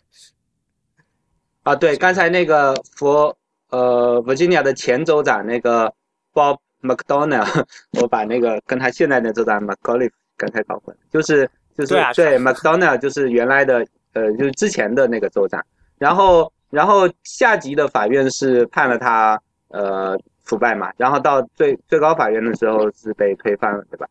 [1.62, 3.38] 啊，对，刚才那个佛
[3.70, 5.94] 呃 Virginia 的前州长那个
[6.34, 7.66] Bob McDonnell，
[8.02, 10.10] 我把那个跟他现在的州长 McAuliffe。
[10.38, 15.64] 刚才搞混，就是就是对 McDonald 就是原来的呃就是之前的那个州长，
[15.98, 19.40] 然后然后下级的法院是判了他
[19.70, 24.08] 呃腐败嘛，然后到最最高法院的时候是被推翻了，对吧？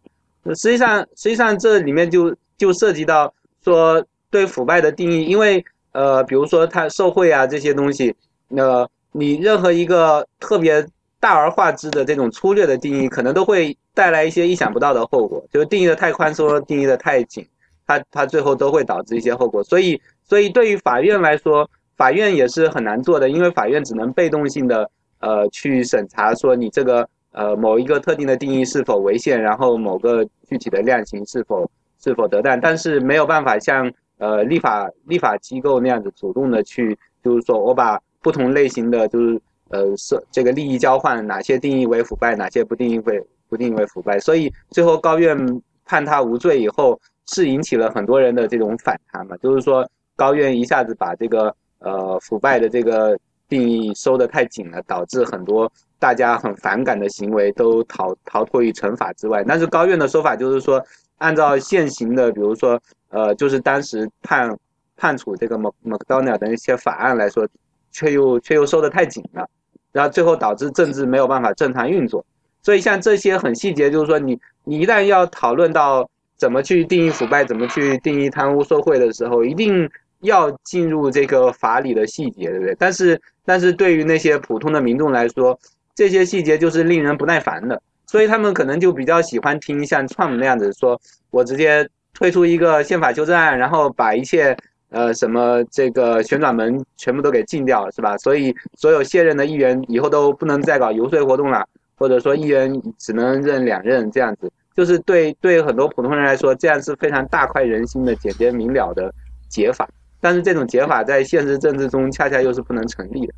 [0.54, 3.32] 实际上实际上这里面就就涉及到
[3.62, 8.14] 说对腐败的定义，因为呃比如说他受贿啊这些东西，
[8.48, 10.86] 那你任何一个特别。
[11.24, 15.42] 大而化之的这种粗略的定义，可能都会带来一些意想不到的后果。
[15.50, 17.42] 就是定义的太宽松，定义的太紧，
[17.86, 19.64] 它它最后都会导致一些后果。
[19.64, 24.90] 所以，所以对于法院来说，法院也是很难做的，因为法院只能被动性的
[25.20, 31.66] 呃去审查说你这个呃某一个特定的定义是否违宪，然后某个具体的量刑是否
[32.02, 39.40] 是否得当，但是没有办法像呃立法立法机构那样子主动的去，就是说我把不同类型的就是。
[39.70, 44.18] 呃，是这个利益交换，哪些定义为腐败，哪些不定义为不定义为腐败？
[44.20, 45.36] 所以最后高院
[45.84, 49.36] 判他无罪以后，是引起了很多人的这种反弹嘛？
[49.38, 53.18] 就是说高院一下子把这个呃腐败的这个
[53.48, 59.42] 定义收得太紧了，导致很多大家很反感的行为都逃逃脱于惩罚之外。
[59.46, 60.82] 但是高院的说法就是说，
[61.18, 64.54] 按照现行的，比如说呃，就是当时判
[64.96, 67.46] 判处这个 Mc McDonald 的一些法案来说，
[67.94, 69.48] 却又却又收得太紧了。
[69.92, 72.26] 然后最后导致政治没有办法正常运作，
[72.62, 79.88] 所以像这些很细节，就是说你你一旦要讨论到怎么去定义腐败，怎么去定义贪污受贿的时候，一定
[80.22, 82.76] 要进入这个法理的细节，对不对？
[82.76, 85.56] 但是但是对于那些普通的民众来说，
[85.94, 91.00] 这些细节就是令人不耐烦的，所以他们可能就比较喜欢听像串姆那样子说，
[91.30, 94.56] 我直接推出一个宪法修正案，然后把一切。
[94.94, 98.16] 呃，什么这个旋转门全部都给禁掉，是吧？
[98.18, 101.66] 所以所有卸任的议员以后都不能再搞游说活动了，
[101.96, 109.12] 或者说议员只能任两任这样子，就是对对很多普通人来说，这样是非常大快人心的简洁明了的
[109.48, 109.88] 解法。
[110.20, 113.34] 但是这种解法在现实政治中恰恰又是不能成立的。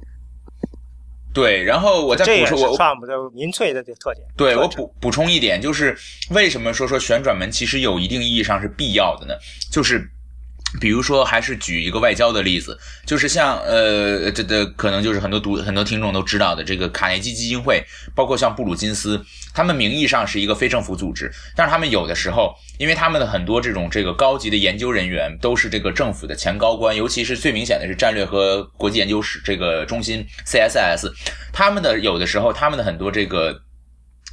[1.33, 4.27] 对，然后我再补充，我 Trump 的民粹的这特点。
[4.37, 5.97] 对我补补充一点，就是
[6.31, 9.35] 为什么说说旋转门其实有一定意义上是必要的呢？
[9.73, 10.07] 就是。
[10.81, 17.85] 比如说，还是举一个外交的例子，就是像呃，这的可能就是很多读很多听众都知道的这个卡内基基金会，
[18.15, 19.25] 包括像布鲁金斯，
[19.55, 31.11] 他们名义上是一个非政府组织，但是他们有的时候，因为他们的很多这种这个高级的研究人员都是这个政府的前高官，尤其是最明显的是战略和国际研究室这个中心 CSS，
[31.53, 33.63] 他们的有的时候，他们的很多这个。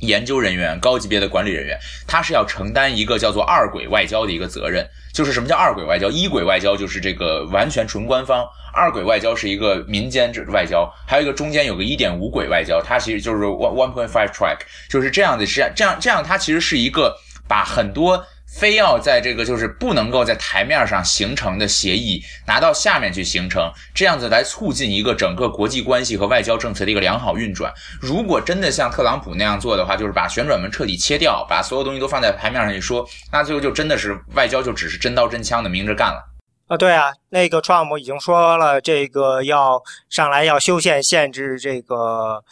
[0.06, 1.78] 研究人员、高级别的管理人员，
[2.08, 4.88] 他是要承担一个叫做“二轨外交”的一个责任。
[5.14, 6.10] 就是什么叫二轨外交？
[6.10, 14.58] 一轨外交就是这个完全纯官方，二轨外交是一个民间这外交，还有一个中间有个一点五轨外交，它其实就是 one one point five track，
[14.90, 17.16] 就是这样的，是这样这样，它其实是一个
[17.48, 18.26] 把很多。
[18.56, 27.74] 非要在这个就是不能够在台面上形成的协议拿到下面去形成，这样子来促进一个整个国际关系和外交政策的一个良好运转。
[28.00, 36.24] 如果真的像特朗普那样做的话，就是把旋转门彻底切掉，把所有东西都放在台面上去说，那最后就真的是外交就只是真刀真枪的明着干了。
[36.68, 42.44] 啊，对啊，那个 Trump 已经说了，这个要上来要修宪限制这个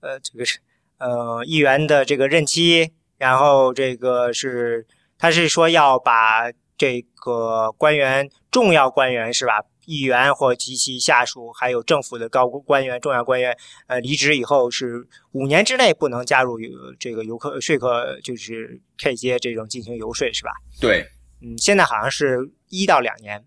[0.00, 0.58] 呃这个是
[0.98, 4.86] 呃议员的这个任期，然后这个是。
[5.20, 9.62] 他是说要把这个官员、重要官员是吧？
[9.84, 13.56] 议员或及其下属，还有政府的高官员、重要官员，
[13.88, 16.58] 呃，离职以后是五年之内不能加入
[16.98, 20.52] 这个游客说客，就是 K 街这种进行游说是吧？
[20.80, 21.04] 对，
[21.42, 22.38] 嗯，现在好像是
[22.68, 23.44] 一到两年，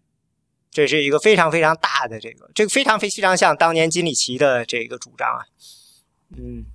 [0.69, 5.45] 这是一个非常非常大的这个，这个非常非非常像当年金里奇的这个主张啊，
[6.37, 6.65] 嗯。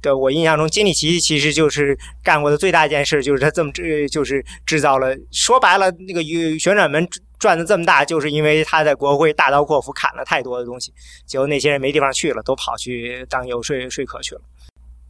[0.00, 5.16] 对我印象中，金里奇其实就是干过的最大一件事，就是他这么制，就是制造了。
[5.32, 6.22] 说白了，那个
[6.58, 7.06] 旋转门
[7.38, 10.92] 转的这么大，就是因为他在国会大刀阔斧砍了太多的东西，
[11.26, 14.40] 结果那些人没地方去了，都跑去当游说说客去了。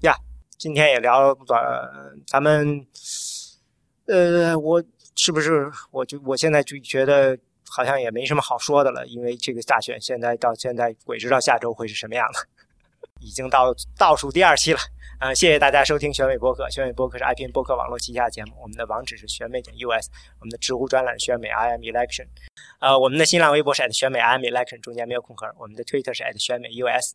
[0.03, 0.15] 呀，
[0.57, 1.63] 今天也聊短，
[2.27, 2.87] 咱们，
[4.07, 4.83] 呃，我
[5.17, 7.37] 是不是我就我现在就觉得
[7.69, 12.39] 好像也没什么好说的了，因为这个大选现在到现在，鬼知道下周会是什么样的。
[13.21, 14.79] 已经到倒数第二期了，
[15.21, 16.69] 呃，谢谢大家收听选美播客。
[16.71, 20.09] 选美播客是 iPn 播客网络旗下的节目，我们的网址是选美点 US，
[20.41, 22.27] 我们的知乎专栏选美 IM Election，
[22.81, 25.47] 呃，我们的新浪微博是 at 选美 IM Election，中间没有空格。
[25.59, 27.15] 我们的 Twitter 是 at 选美 US，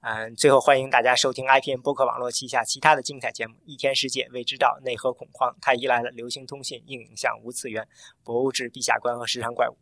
[0.00, 7.86] 嗯，最后欢迎大家收听 iPn 播客网络旗下其他的精彩节目：一天世界、未知道、内核恐慌、太医来了、流行通信、硬影像、无次元、
[8.24, 9.76] 博物志、陛下观和时尚怪物。